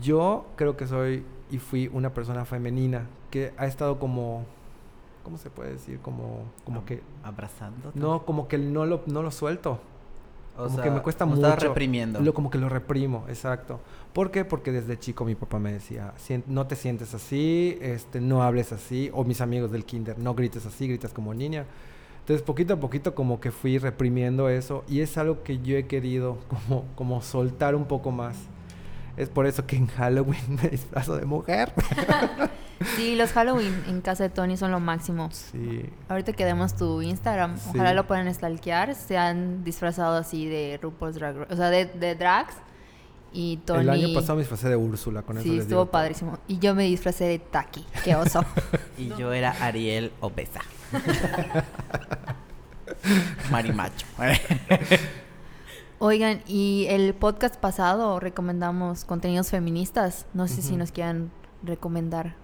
[0.00, 4.44] Yo creo que soy y fui una persona femenina que ha estado como
[5.22, 5.98] ¿cómo se puede decir?
[6.00, 7.92] Como como que abrazando.
[7.94, 9.80] No, como que no lo no lo suelto.
[10.56, 11.54] O como que me cuesta mucho.
[11.56, 12.20] reprimiendo.
[12.20, 13.80] Lo, como que lo reprimo, exacto.
[14.12, 14.44] ¿Por qué?
[14.44, 16.14] Porque desde chico mi papá me decía,
[16.46, 20.64] no te sientes así, este, no hables así, o mis amigos del kinder, no grites
[20.66, 21.66] así, gritas como niña.
[22.20, 25.86] Entonces, poquito a poquito como que fui reprimiendo eso y es algo que yo he
[25.86, 28.36] querido como, como soltar un poco más.
[29.16, 31.72] Es por eso que en Halloween me disfrazo de mujer.
[32.96, 35.30] Sí, los Halloween en casa de Tony son lo máximo.
[35.30, 35.88] Sí.
[36.08, 38.94] Ahorita que demos tu Instagram, ojalá lo puedan stalkear.
[38.94, 42.54] Se han disfrazado así de RuPaul's Drag O sea, de, de, drags.
[43.32, 43.82] Y Tony...
[43.82, 46.38] El año pasado me disfracé de Úrsula con Sí, estuvo padrísimo.
[46.46, 47.84] Y yo me disfracé de Taki.
[48.04, 48.44] Qué oso.
[48.98, 50.60] y yo era Ariel Obesa.
[53.50, 54.06] Marimacho.
[56.00, 60.26] Oigan, y el podcast pasado recomendamos contenidos feministas.
[60.34, 61.30] No sé si nos quieran
[61.62, 62.34] recomendar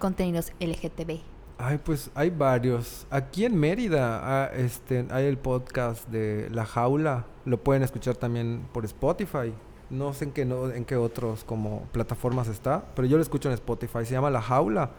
[0.00, 1.20] contenidos LGTB?
[1.58, 3.06] Ay, pues hay varios.
[3.10, 7.26] Aquí en Mérida ah, este, hay el podcast de La Jaula.
[7.44, 9.52] Lo pueden escuchar también por Spotify.
[9.88, 13.48] No sé en qué, no, en qué otros como plataformas está, pero yo lo escucho
[13.48, 14.04] en Spotify.
[14.04, 14.90] Se llama La Jaula.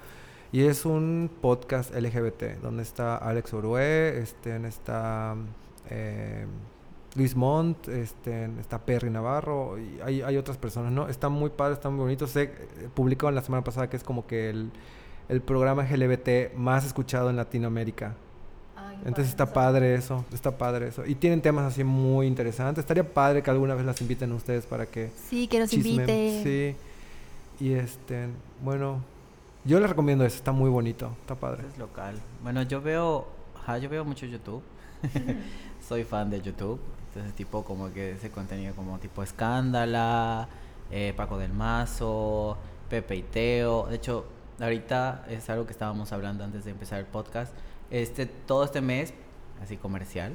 [0.54, 5.36] Y es un podcast LGBT, donde está Alex Orue, este, está
[5.90, 6.46] eh,
[7.16, 11.10] Luis Montt, este, está Perry Navarro, y hay, hay, otras personas, ¿no?
[11.10, 12.26] Está muy padre, está muy bonito.
[12.28, 12.52] Se eh,
[12.94, 14.72] publicó la semana pasada que es como que el,
[15.28, 18.16] el programa LGBT más escuchado en Latinoamérica.
[19.04, 21.06] Entonces está padre eso, está padre eso.
[21.06, 22.84] Y tienen temas así muy interesantes.
[22.84, 25.10] Estaría padre que alguna vez las inviten a ustedes para que...
[25.28, 26.44] Sí, que nos inviten.
[26.44, 26.76] Sí.
[27.60, 28.28] Y este,
[28.64, 29.02] bueno,
[29.66, 31.64] yo les recomiendo eso, está muy bonito, está padre.
[31.72, 32.16] Es local.
[32.44, 33.28] Bueno, yo veo,
[33.82, 34.62] yo veo mucho YouTube.
[35.88, 36.80] Soy fan de YouTube.
[37.12, 40.48] Entonces, tipo, como que ese contenido como tipo Escándala,
[40.92, 42.58] eh, Paco del Mazo,
[42.90, 43.88] Pepe y Teo.
[43.88, 44.26] De hecho,
[44.62, 47.54] ahorita es algo que estábamos hablando antes de empezar el podcast.
[47.90, 49.14] Este, todo este mes,
[49.62, 50.32] así comercial,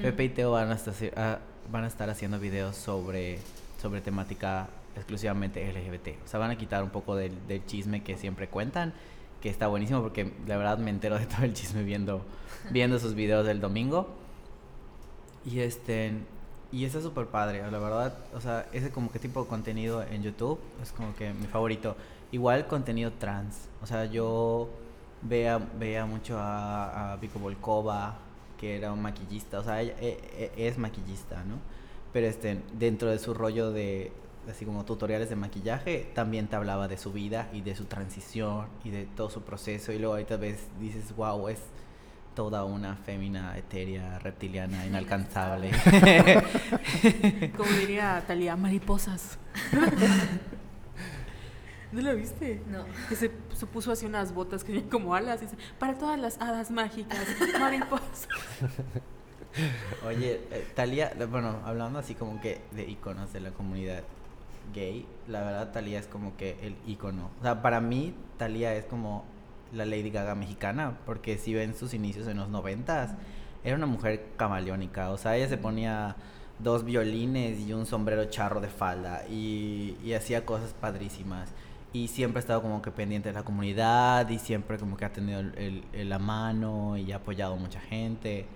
[0.00, 3.38] Pepe y Teo van a, estar, ah, van a estar haciendo videos sobre,
[3.82, 6.24] sobre temática exclusivamente LGBT.
[6.24, 8.94] O sea, van a quitar un poco del, del chisme que siempre cuentan,
[9.42, 12.24] que está buenísimo porque la verdad me entero de todo el chisme viendo,
[12.70, 14.23] viendo sus videos del domingo.
[15.44, 16.12] Y este,
[16.72, 18.14] y eso es súper padre, la verdad.
[18.34, 21.96] O sea, ese como que tipo de contenido en YouTube es como que mi favorito.
[22.32, 23.68] Igual contenido trans.
[23.82, 24.68] O sea, yo
[25.22, 28.18] vea mucho a, a Vico Volkova,
[28.58, 29.60] que era un maquillista.
[29.60, 31.56] O sea, ella, e- e- es maquillista, ¿no?
[32.12, 34.12] Pero este, dentro de su rollo de,
[34.48, 38.66] así como tutoriales de maquillaje, también te hablaba de su vida y de su transición
[38.84, 39.92] y de todo su proceso.
[39.92, 41.60] Y luego ahorita ves, dices, wow, es
[42.34, 45.70] toda una fémina etérea, reptiliana, inalcanzable.
[47.56, 49.38] Como diría Talía, mariposas.
[51.92, 52.60] ¿No lo viste?
[52.68, 52.84] No.
[53.08, 56.18] Que se, se puso así unas botas que tenían como alas y dice, para todas
[56.18, 57.20] las hadas mágicas,
[57.60, 58.28] mariposas.
[60.06, 64.02] Oye, eh, Talía, bueno, hablando así como que de iconos de la comunidad
[64.74, 67.30] gay, la verdad Talía es como que el icono.
[67.38, 69.24] O sea, para mí Talía es como
[69.74, 73.12] la Lady Gaga mexicana, porque si ven sus inicios en los noventas,
[73.64, 75.10] era una mujer camaleónica.
[75.10, 76.16] O sea, ella se ponía
[76.58, 81.50] dos violines y un sombrero charro de falda y, y hacía cosas padrísimas.
[81.92, 85.12] Y siempre ha estado como que pendiente de la comunidad y siempre como que ha
[85.12, 88.46] tenido el, el- la mano y ha apoyado a mucha gente.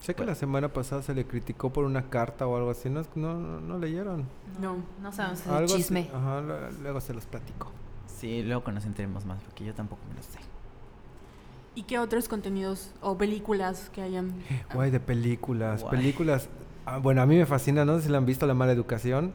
[0.00, 2.88] Sé que la semana pasada se le criticó por una carta o algo así.
[2.90, 4.24] ¿No, no, no, leyeron?
[4.60, 4.76] No.
[5.02, 6.08] No sabemos ese Algo así- chisme.
[6.14, 6.40] Ajá,
[6.82, 7.70] luego se los platico.
[8.06, 10.38] Sí, luego que nos enteremos más, porque yo tampoco me lo sé.
[11.76, 14.32] ¿Y qué otros contenidos o películas que hayan?
[14.74, 15.82] Guay, de películas.
[15.82, 15.96] Guay.
[15.96, 16.48] Películas.
[16.86, 19.32] ah, bueno, a mí me fascina, no sé si la han visto, La Mala Educación.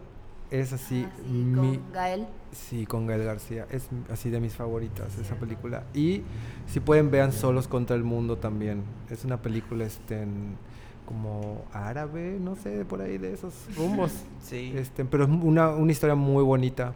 [0.50, 1.08] Es así.
[1.08, 2.28] Ah, sí, mi- con Gael.
[2.52, 3.68] Sí, con Gael García.
[3.70, 5.84] Es así de mis favoritas esa película.
[5.94, 6.24] Y
[6.68, 8.84] si pueden, vean Solos contra el Mundo también.
[9.10, 10.58] Es una película este, en-
[11.06, 14.12] como árabe, no sé, por ahí de esos rumbos.
[14.42, 14.74] Sí.
[14.76, 16.96] Este, pero es una, una historia muy bonita.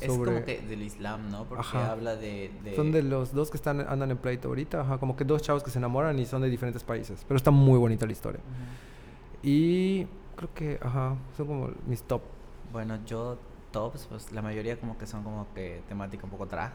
[0.00, 1.44] Es sobre- como que del Islam, ¿no?
[1.44, 1.92] Porque Ajá.
[1.92, 2.50] habla de...
[2.64, 5.40] de- Son de los dos que están andan en pleito ahorita, ajá, como que dos
[5.42, 7.24] chavos que se enamoran y son de diferentes países.
[7.28, 8.40] Pero está muy bonita la historia.
[9.42, 10.04] Y
[10.36, 12.22] creo que, ajá, son como mis top.
[12.72, 13.38] Bueno, yo
[13.70, 16.72] tops, pues la mayoría como que son como que temática un poco drag.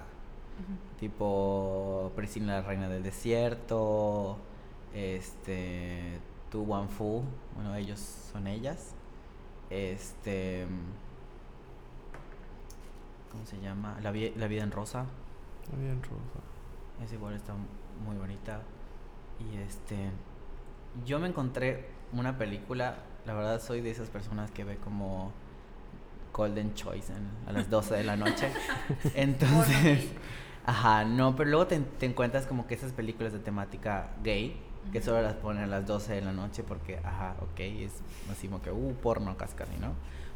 [0.99, 4.37] Tipo Priscila la reina del desierto,
[4.93, 6.19] este,
[6.51, 7.23] Tu Wan Fu,
[7.55, 7.99] bueno, ellos
[8.31, 8.93] son ellas.
[9.69, 10.65] Este,
[13.31, 13.97] ¿cómo se llama?
[14.01, 15.05] La, vi- la vida en rosa.
[15.71, 17.03] Muy bien, Rosa.
[17.03, 17.53] Es igual, está
[18.05, 18.61] muy bonita.
[19.39, 20.09] Y este.
[21.05, 22.97] Yo me encontré una película.
[23.25, 25.31] La verdad, soy de esas personas que ve como
[26.33, 28.51] Golden Choice en- a las 12 de la noche.
[29.15, 30.07] Entonces.
[30.65, 34.61] Ajá, no, pero luego te, te encuentras como que esas películas de temática gay.
[34.93, 37.91] Que solo las ponen a las 12 de la noche porque, ajá, ok, es
[38.31, 39.93] así como que, uh, porno cascari, ¿no?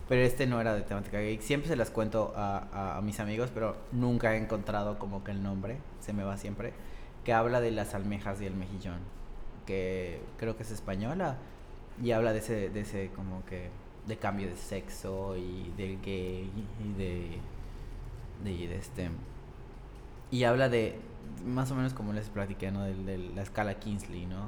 [0.10, 1.39] Pero este no era de temática gay.
[1.41, 5.32] Siempre se las cuento a, a- a mis amigos, pero nunca he encontrado como que
[5.32, 6.74] el nombre, se me va siempre,
[7.24, 8.99] que habla de las almejas y el mejillón,
[9.66, 11.38] que creo que es española,
[12.04, 13.70] y habla de ese, de ese como que,
[14.08, 16.51] de cambio de sexo y del gay
[16.84, 17.39] y de,
[18.43, 19.10] de, de este,
[20.32, 20.99] y habla de,
[21.45, 22.84] más o menos como les platiqué, ¿no?
[22.84, 24.47] De, de la escala Kingsley, ¿no?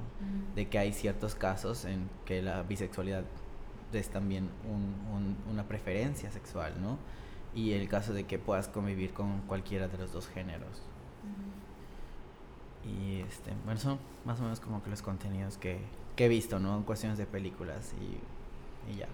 [0.55, 3.23] de que hay ciertos casos en que la bisexualidad
[3.93, 6.97] es también un- un- una preferencia sexual, ¿no?
[7.53, 10.81] Y el caso de que puedas convivir con cualquiera de los dos géneros.
[12.85, 15.79] Y este, bueno, son más o menos como que los contenidos que,
[16.15, 16.77] que he visto, ¿no?
[16.77, 19.07] En cuestiones de películas y, y ya.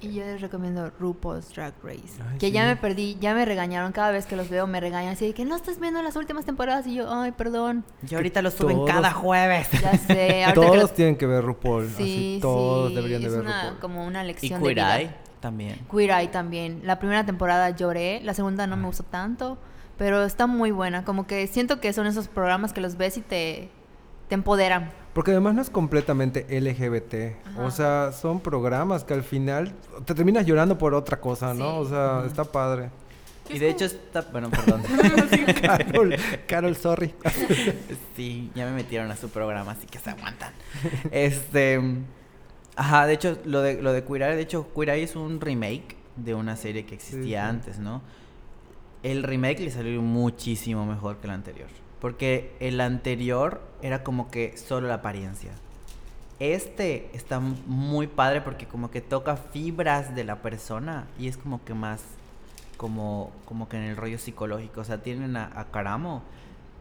[0.00, 2.20] Y yo les recomiendo RuPaul's Drag Race.
[2.30, 3.90] Ay, que ya me perdí, ya me regañaron.
[3.92, 6.44] Cada vez que los veo me regañan así de que no estás viendo las últimas
[6.44, 6.86] temporadas.
[6.86, 7.84] Y yo, ay, perdón.
[8.08, 9.68] Y ahorita lo suben todos- cada jueves.
[9.82, 10.44] Ya sé.
[10.46, 11.88] que Todos los- tienen que ver RuPaul.
[11.88, 13.80] Sí, así, todos sí, deberían de es ver una, RuPaul.
[13.80, 15.00] como una Y lección de Queer vida.
[15.00, 15.86] Eye también.
[15.90, 16.80] Queer Eye también.
[16.84, 19.58] La primera temporada lloré, la segunda no me gustó tanto,
[19.96, 21.04] pero está muy buena.
[21.04, 23.68] Como que siento que son esos programas que los ves y te,
[24.28, 24.90] te empoderan.
[25.18, 27.58] Porque además no es completamente LGBT.
[27.58, 31.64] O sea, son programas que al final te terminas llorando por otra cosa, ¿no?
[31.72, 31.76] Sí.
[31.80, 32.90] O sea, está padre.
[33.48, 34.82] ¿Qué Y es de como- hecho está, bueno, perdón.
[35.60, 36.16] Carol,
[36.46, 37.12] Carol, sorry.
[38.14, 40.52] Sí, ya me metieron a su programa, así que se aguantan.
[41.10, 41.80] Este,
[42.76, 45.40] ajá, de hecho, lo de, lo de Queer Eye, de hecho, Queer Eye es un
[45.40, 47.34] remake de una serie que existía Sí, sí.
[47.34, 48.02] antes, ¿no?
[49.02, 51.66] El remake le salió muchísimo mejor que el anterior.
[52.00, 55.52] Porque el anterior era como que solo la apariencia.
[56.38, 61.64] Este está muy padre porque como que toca fibras de la persona y es como
[61.64, 62.02] que más
[62.76, 64.80] como, como que en el rollo psicológico.
[64.80, 66.22] O sea, tienen a, a Karamo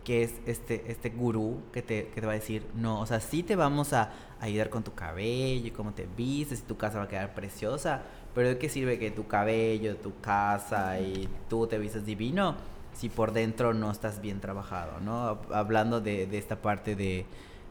[0.07, 3.20] que es este, este gurú que te, que te va a decir, no, o sea,
[3.20, 7.03] sí te vamos a ayudar con tu cabello y cómo te vistes tu casa va
[7.03, 8.03] a quedar preciosa,
[8.34, 12.55] pero ¿de qué sirve que tu cabello, tu casa y tú te vistes divino
[12.97, 15.39] si por dentro no estás bien trabajado, ¿no?
[15.53, 17.25] Hablando de, de esta parte de,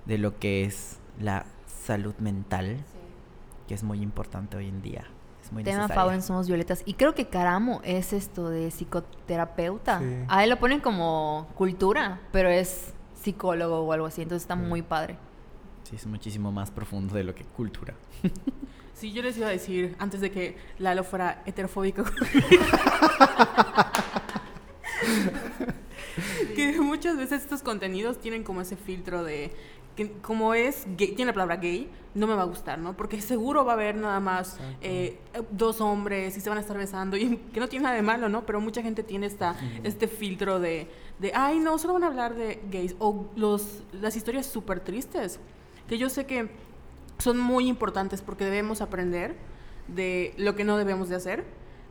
[0.04, 1.46] de lo que es la
[1.84, 2.78] salud mental,
[3.66, 5.04] que es muy importante hoy en día.
[5.42, 6.00] Es muy Tema necesaria.
[6.02, 6.82] Favo en Somos Violetas.
[6.86, 10.00] Y creo que Caramo es esto de psicoterapeuta.
[10.00, 10.04] Sí.
[10.28, 14.22] A él lo ponen como cultura, pero es psicólogo o algo así.
[14.22, 14.60] Entonces está Sí.
[14.62, 15.16] muy padre.
[15.84, 17.94] Sí, es muchísimo más profundo de lo que cultura.
[18.96, 22.02] Sí, yo les iba a decir antes de que Lalo fuera heterofóbico.
[26.56, 29.52] que muchas veces estos contenidos tienen como ese filtro de
[29.96, 32.96] que como es gay, tiene la palabra gay, no me va a gustar, ¿no?
[32.96, 35.18] Porque seguro va a haber nada más eh,
[35.50, 38.28] dos hombres y se van a estar besando y que no tiene nada de malo,
[38.28, 38.44] ¿no?
[38.44, 40.88] Pero mucha gente tiene esta, este filtro de,
[41.18, 45.40] de, ay, no, solo van a hablar de gays o los, las historias súper tristes,
[45.88, 46.50] que yo sé que
[47.18, 49.34] son muy importantes porque debemos aprender
[49.88, 51.44] de lo que no debemos de hacer,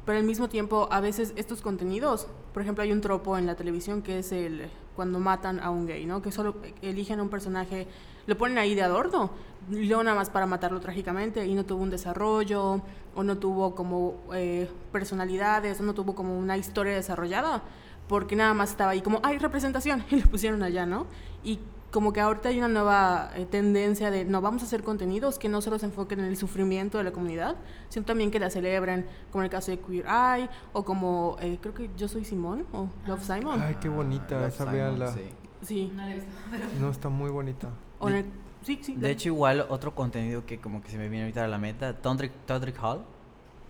[0.06, 3.56] pero al mismo tiempo a veces estos contenidos, por ejemplo hay un tropo en la
[3.56, 6.22] televisión que es el cuando matan a un gay, ¿no?
[6.22, 7.88] Que solo eligen a un personaje,
[8.28, 9.32] lo ponen ahí de adorno,
[9.70, 12.82] luego nada más para matarlo trágicamente y no tuvo un desarrollo
[13.16, 17.64] o no tuvo como eh, personalidades o no tuvo como una historia desarrollada
[18.08, 21.08] porque nada más estaba ahí como, hay representación, y lo pusieron allá, ¿no?
[21.44, 21.60] Y
[21.96, 25.48] como que ahorita hay una nueva eh, tendencia de, no, vamos a hacer contenidos que
[25.48, 27.56] no solo se enfoquen en el sufrimiento de la comunidad,
[27.88, 31.58] sino también que la celebren, como en el caso de Queer Eye, o como, eh,
[31.62, 33.62] creo que Yo Soy Simón, o Love Simon.
[33.62, 35.14] Ay, qué bonita Love esa, véanla.
[35.14, 35.22] sí.
[35.62, 35.94] Sí.
[36.82, 37.70] No, está muy bonita.
[38.00, 38.26] O el-
[38.64, 38.96] sí, sí.
[38.96, 41.94] De hecho, igual otro contenido que como que se me viene ahorita a la meta,
[41.94, 43.06] Todrick, Todrick Hall,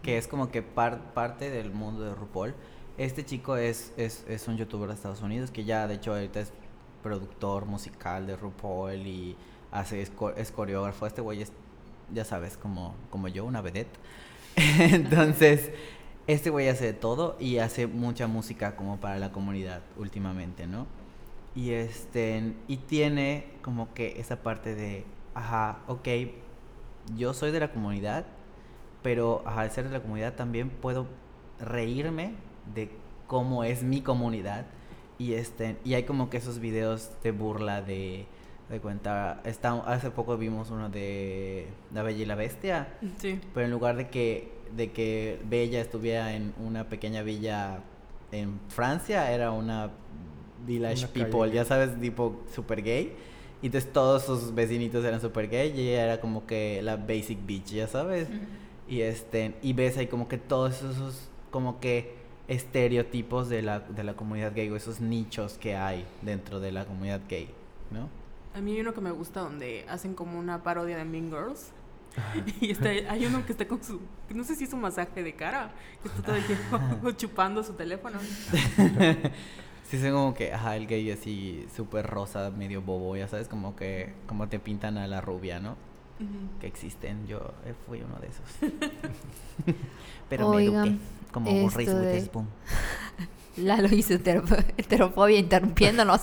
[0.02, 2.56] que es como que par- parte del mundo de RuPaul.
[2.98, 6.40] Este chico es, es, es un youtuber de Estados Unidos que ya de hecho ahorita
[6.40, 6.52] es
[7.06, 9.38] productor musical de RuPaul y
[9.72, 11.08] hace, es, co- es coreógrafo.
[11.08, 11.54] Este güey es,
[12.14, 14.00] ya sabes, como, como yo, una vedette.
[14.80, 15.72] Entonces,
[16.28, 20.88] este güey hace de todo y hace mucha música como para la comunidad últimamente, ¿no?
[21.56, 26.08] Y este y tiene como que esa parte de, ajá, ok,
[27.16, 28.26] yo soy de la comunidad,
[29.04, 31.08] pero al ser de la comunidad también puedo
[31.60, 32.36] reírme
[32.74, 32.92] de
[33.28, 34.68] cómo es mi comunidad
[35.18, 38.26] y este y hay como que esos videos de burla de
[38.70, 42.88] de cuenta está, hace poco vimos uno de La Bella y la Bestia
[43.20, 43.40] Sí.
[43.54, 47.82] pero en lugar de que, de que Bella estuviera en una pequeña villa
[48.32, 49.92] en Francia, era una
[50.66, 53.14] village Una people, ya sabes, tipo super gay.
[53.62, 57.46] Y entonces todos sus vecinitos eran super gay y ella era como que la basic
[57.46, 58.28] bitch, ya sabes.
[58.88, 62.16] Y este, y ves ahí como que todos esos como que
[62.48, 66.86] estereotipos de la, de la comunidad gay o esos nichos que hay dentro de la
[66.86, 67.50] comunidad gay,
[67.92, 68.10] ¿no?
[68.56, 71.72] A mí hay uno que me gusta donde hacen como una parodia de Mean Girls.
[72.62, 74.00] Y está, hay uno que está con su,
[74.34, 75.72] no sé si es un masaje de cara,
[76.02, 78.20] que está todo el tiempo chupando su teléfono.
[79.88, 83.76] Sí, son como que, ajá, el gay así súper rosa, medio bobo, ya sabes, como
[83.76, 85.76] que, como te pintan a la rubia, ¿no?
[86.62, 89.76] Que existen, yo eh, fui uno de esos.
[90.30, 91.00] Pero Oigan, me eduqué,
[91.32, 92.48] como Reese esto de- Witherspoon.
[93.58, 94.44] Lalo hizo hetero-
[94.78, 96.22] heterofobia interrumpiéndonos.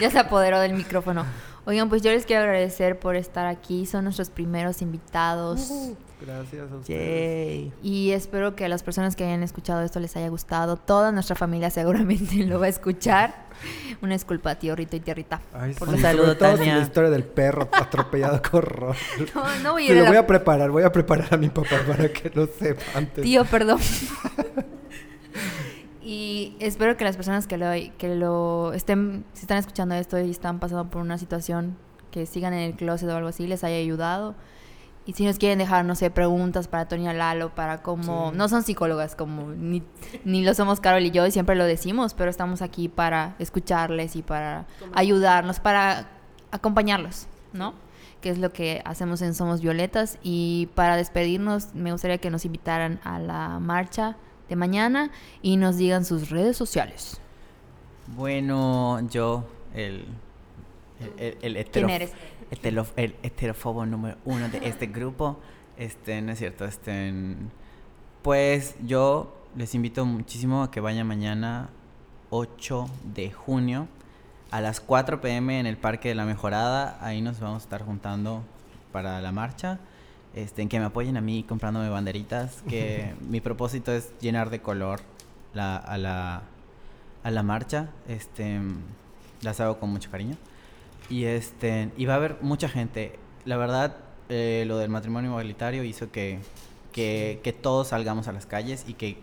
[0.00, 1.24] ya se apoderó del micrófono.
[1.66, 3.86] Oigan, pues yo les quiero agradecer por estar aquí.
[3.86, 5.70] Son nuestros primeros invitados.
[6.20, 6.88] Gracias a ustedes.
[6.88, 7.72] Yay.
[7.82, 10.76] Y espero que a las personas que hayan escuchado esto les haya gustado.
[10.76, 13.34] Toda nuestra familia seguramente lo va a escuchar.
[14.02, 15.40] Una disculpa, tío Rito y tía Rita.
[15.52, 16.76] Ay, Por sí, los sobre saludos, Tania.
[16.76, 18.96] la historia del perro atropellado con Ron.
[19.34, 21.76] No, no voy a ir lo voy a preparar, voy a preparar a mi papá
[21.86, 23.24] para que lo sepa antes.
[23.24, 23.80] Tío, perdón.
[26.02, 30.30] y espero que las personas que lo, que lo estén, si están escuchando esto y
[30.30, 31.76] están pasando por una situación
[32.10, 34.34] que sigan en el closet o algo así, les haya ayudado.
[35.06, 38.30] Y si nos quieren dejar, no sé, preguntas para Toña Lalo, para cómo...
[38.30, 38.36] Sí.
[38.36, 39.82] No son psicólogas, como ni,
[40.24, 44.14] ni lo somos Carol y yo, y siempre lo decimos, pero estamos aquí para escucharles
[44.14, 46.10] y para ayudarnos, para
[46.52, 47.74] acompañarlos, ¿no?
[48.20, 50.18] Que es lo que hacemos en Somos Violetas.
[50.22, 54.16] Y para despedirnos, me gustaría que nos invitaran a la marcha
[54.48, 57.20] de mañana y nos digan sus redes sociales.
[58.08, 59.44] Bueno, yo,
[59.74, 60.04] el,
[61.16, 62.12] el, el, el ¿Quién eres?
[62.50, 65.38] El, heterofobo número uno de este grupo.
[65.76, 67.12] Este, no es cierto, este.
[68.22, 71.70] Pues yo les invito muchísimo a que vayan mañana
[72.30, 73.88] 8 de junio
[74.50, 76.98] a las 4 pm en el Parque de la Mejorada.
[77.00, 78.42] Ahí nos vamos a estar juntando
[78.92, 79.78] para la marcha.
[80.34, 82.62] Este, en que me apoyen a mí comprándome banderitas.
[82.68, 85.00] Que mi propósito es llenar de color
[85.54, 86.42] la, a, la,
[87.22, 87.90] a la marcha.
[88.08, 88.60] Este,
[89.42, 90.36] las hago con mucho cariño.
[91.10, 93.18] Y, este, y va a haber mucha gente.
[93.44, 93.96] La verdad,
[94.28, 96.38] eh, lo del matrimonio igualitario hizo que,
[96.92, 99.18] que, que todos salgamos a las calles y que,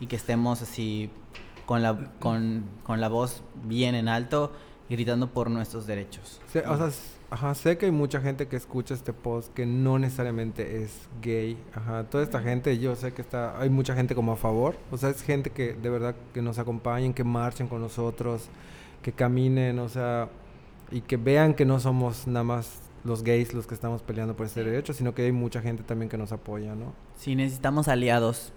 [0.00, 1.10] y que estemos así
[1.64, 4.52] con la, con, con la voz bien en alto,
[4.90, 6.40] gritando por nuestros derechos.
[6.52, 6.90] Sí, o sea,
[7.30, 11.56] ajá, sé que hay mucha gente que escucha este post que no necesariamente es gay.
[11.74, 14.76] Ajá, toda esta gente, yo sé que está, hay mucha gente como a favor.
[14.90, 18.48] O sea, es gente que de verdad que nos acompañen, que marchen con nosotros,
[19.02, 20.30] que caminen, o sea,
[20.90, 24.46] y que vean que no somos nada más los gays los que estamos peleando por
[24.46, 26.92] este derecho, sino que hay mucha gente también que nos apoya, ¿no?
[27.16, 28.52] Sí, necesitamos aliados,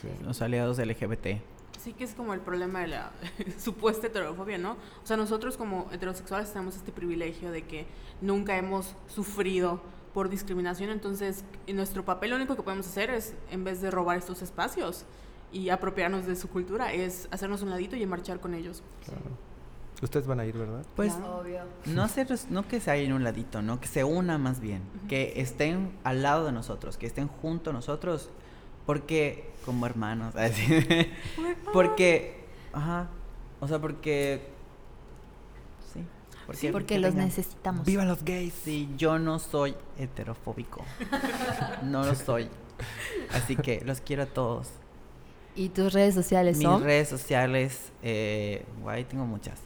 [0.00, 0.08] Sí.
[0.24, 1.40] los aliados LGBT.
[1.80, 3.12] Sí que es como el problema de la
[3.58, 4.72] supuesta heterofobia, ¿no?
[4.72, 7.86] O sea, nosotros como heterosexuales tenemos este privilegio de que
[8.20, 9.80] nunca hemos sufrido
[10.12, 13.90] por discriminación, entonces en nuestro papel lo único que podemos hacer es, en vez de
[13.90, 15.04] robar estos espacios
[15.52, 18.82] y apropiarnos de su cultura, es hacernos un ladito y marchar con ellos.
[19.04, 19.20] Claro.
[20.02, 20.84] Ustedes van a ir, ¿verdad?
[20.94, 21.60] Pues Obvio.
[21.86, 23.80] no hacer, no que se haya en un ladito, ¿no?
[23.80, 24.82] Que se una más bien.
[25.08, 28.28] Que estén al lado de nosotros, que estén junto a nosotros.
[28.84, 30.66] Porque, como hermanos, así.
[31.72, 33.08] porque, ajá.
[33.60, 34.46] O sea, porque.
[35.92, 36.04] Sí.
[36.46, 37.86] Porque, Porque los necesitamos.
[37.86, 38.52] ¡Viva los gays!
[38.64, 40.84] Sí, yo no soy heterofóbico.
[41.82, 42.48] no lo soy.
[43.32, 44.68] Así que los quiero a todos.
[45.56, 46.84] ¿Y tus redes sociales Mis son?
[46.84, 49.58] redes sociales, eh, guay, tengo muchas.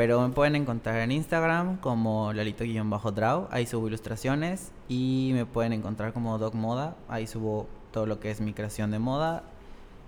[0.00, 4.72] Pero me pueden encontrar en Instagram como Lalito-Draw, ahí subo ilustraciones.
[4.88, 8.92] Y me pueden encontrar como Dog Moda, ahí subo todo lo que es mi creación
[8.92, 9.42] de moda.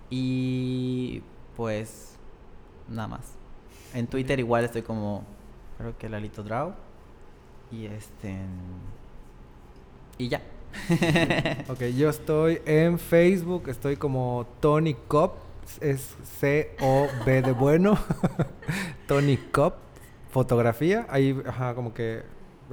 [0.09, 1.20] Y
[1.59, 2.16] pues
[2.88, 3.34] nada más.
[3.93, 5.24] En Twitter igual estoy como,
[5.76, 6.72] creo que Lalito Draw.
[7.70, 8.38] Y este...
[10.16, 10.40] Y ya.
[11.68, 15.34] Ok, yo estoy en Facebook, estoy como Tony Cop,
[15.80, 17.98] es C-O-B de bueno,
[19.08, 19.74] Tony Cop,
[20.30, 22.22] fotografía, ahí ajá, como que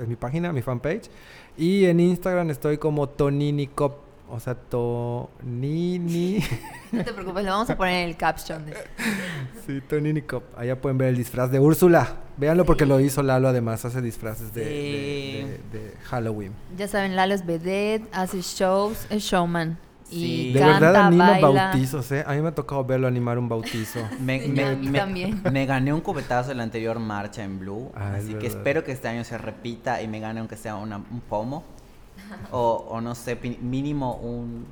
[0.01, 1.09] es mi página, mi fanpage,
[1.57, 3.97] y en Instagram estoy como Tonini Cop,
[4.29, 6.39] o sea, Tonini,
[6.91, 8.65] No te preocupes, lo vamos a poner en el caption.
[8.65, 8.73] de-
[9.67, 13.47] sí, Tonini Cop, allá pueden ver el disfraz de Úrsula, véanlo porque lo hizo Lalo
[13.49, 15.47] además, hace disfraces de, de- Sí.
[15.71, 16.53] de- de Halloween.
[16.77, 19.77] Ya saben, Lalo es vedette, hace shows, es showman.
[20.11, 20.53] Y.
[20.53, 21.49] De canta, verdad anima baila.
[21.71, 22.23] bautizos, ¿eh?
[22.25, 23.99] A mí me ha tocado verlo animar un bautizo.
[24.19, 25.41] Me, Sí, me- a mí me- también.
[25.51, 27.91] me gané un cubetazo en la anterior marcha en Blue.
[27.95, 28.57] Ah, es así que verdad.
[28.57, 31.63] espero que este año se repita y me gane aunque sea una- un pomo.
[32.51, 34.65] O, o no sé, mínimo un...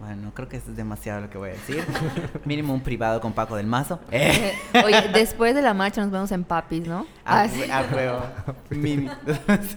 [0.00, 1.84] Bueno, creo que es demasiado lo que voy a decir.
[2.44, 4.00] mínimo un privado con Paco del Mazo.
[4.10, 4.52] Eh,
[4.84, 7.06] Oye, después de la marcha nos vemos en Papis, ¿no?
[7.24, 8.20] a, Ah, a huevo.
[8.70, 9.08] Mini-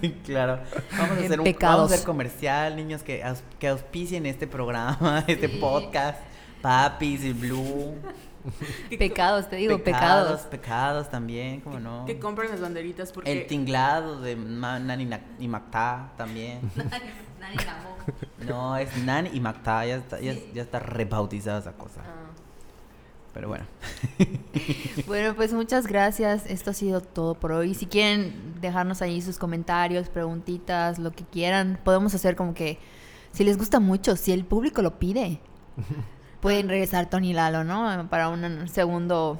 [0.01, 0.59] sí, claro.
[0.97, 5.23] Vamos a, hacer un, vamos a hacer comercial, niños, que, aus- que auspicien este programa,
[5.27, 6.19] este podcast.
[6.61, 7.93] Papis, el Blue.
[8.97, 10.41] Pecados, te digo, pecados, pecados.
[10.43, 12.05] pecados también, ¿cómo no?
[12.05, 13.31] Que compren las banderitas porque...
[13.31, 16.59] El tinglado de Nani Na- y Macta también.
[18.47, 22.01] No, es Nani y Macta, ya está, ya, ya está rebautizada esa cosa.
[22.05, 22.31] Ah.
[23.33, 23.65] Pero bueno.
[25.07, 26.45] Bueno, pues muchas gracias.
[26.45, 27.73] Esto ha sido todo por hoy.
[27.73, 32.79] Si quieren dejarnos ahí sus comentarios, preguntitas, lo que quieran, podemos hacer como que,
[33.31, 35.39] si les gusta mucho, si el público lo pide,
[36.45, 38.07] pueden regresar Tony y Lalo, ¿no?
[38.09, 39.39] Para un segundo...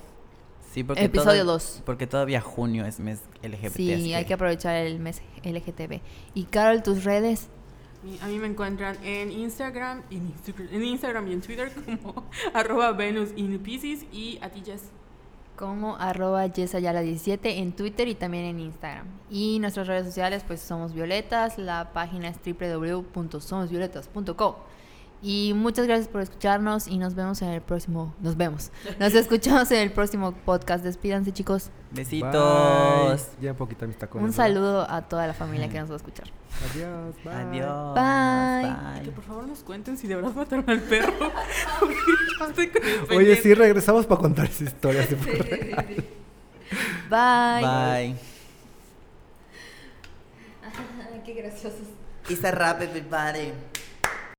[0.72, 1.82] Sí, porque Episodio todo- dos.
[1.86, 3.76] Porque todavía junio es mes LGBT.
[3.76, 6.02] Sí, así hay que aprovechar el mes LGTB.
[6.34, 7.48] Y Carol, tus redes.
[8.04, 12.26] Mi- A mí me encuentran en Instagram, en Instagram, en Instagram y en Twitter como
[12.54, 14.90] arroba Venus in Pisces y a ti Jess.
[15.56, 19.08] como arroba yesayala17 en Twitter y también en Instagram.
[19.32, 24.56] Y nuestras redes sociales, pues somos Violetas, la página es www.somosvioletas.com.
[25.22, 29.72] Y muchas gracias por escucharnos y nos vemos en el próximo, nos vemos, nos escuchamos
[29.72, 30.84] en el próximo podcast.
[30.84, 31.72] Despídanse chicos.
[31.92, 32.32] Besitos.
[32.32, 33.42] Bye.
[33.42, 34.24] Ya un poquito mis tacones.
[34.24, 34.46] Un ¿verdad?
[34.46, 36.28] saludo a toda la familia que nos va a escuchar.
[36.70, 37.16] Adiós.
[37.24, 37.34] Bye.
[37.34, 37.96] Adiós.
[37.96, 39.04] Bye.
[39.04, 41.14] Que por favor nos cuenten si de verdad mataron al perro.
[43.16, 45.08] Oye, sí, regresamos para contar esa historia.
[45.08, 45.16] ¿sí?
[47.10, 47.62] Bye.
[47.62, 48.16] Bye.
[51.26, 51.88] Qué graciosos.
[52.30, 53.52] It's a rap, everybody.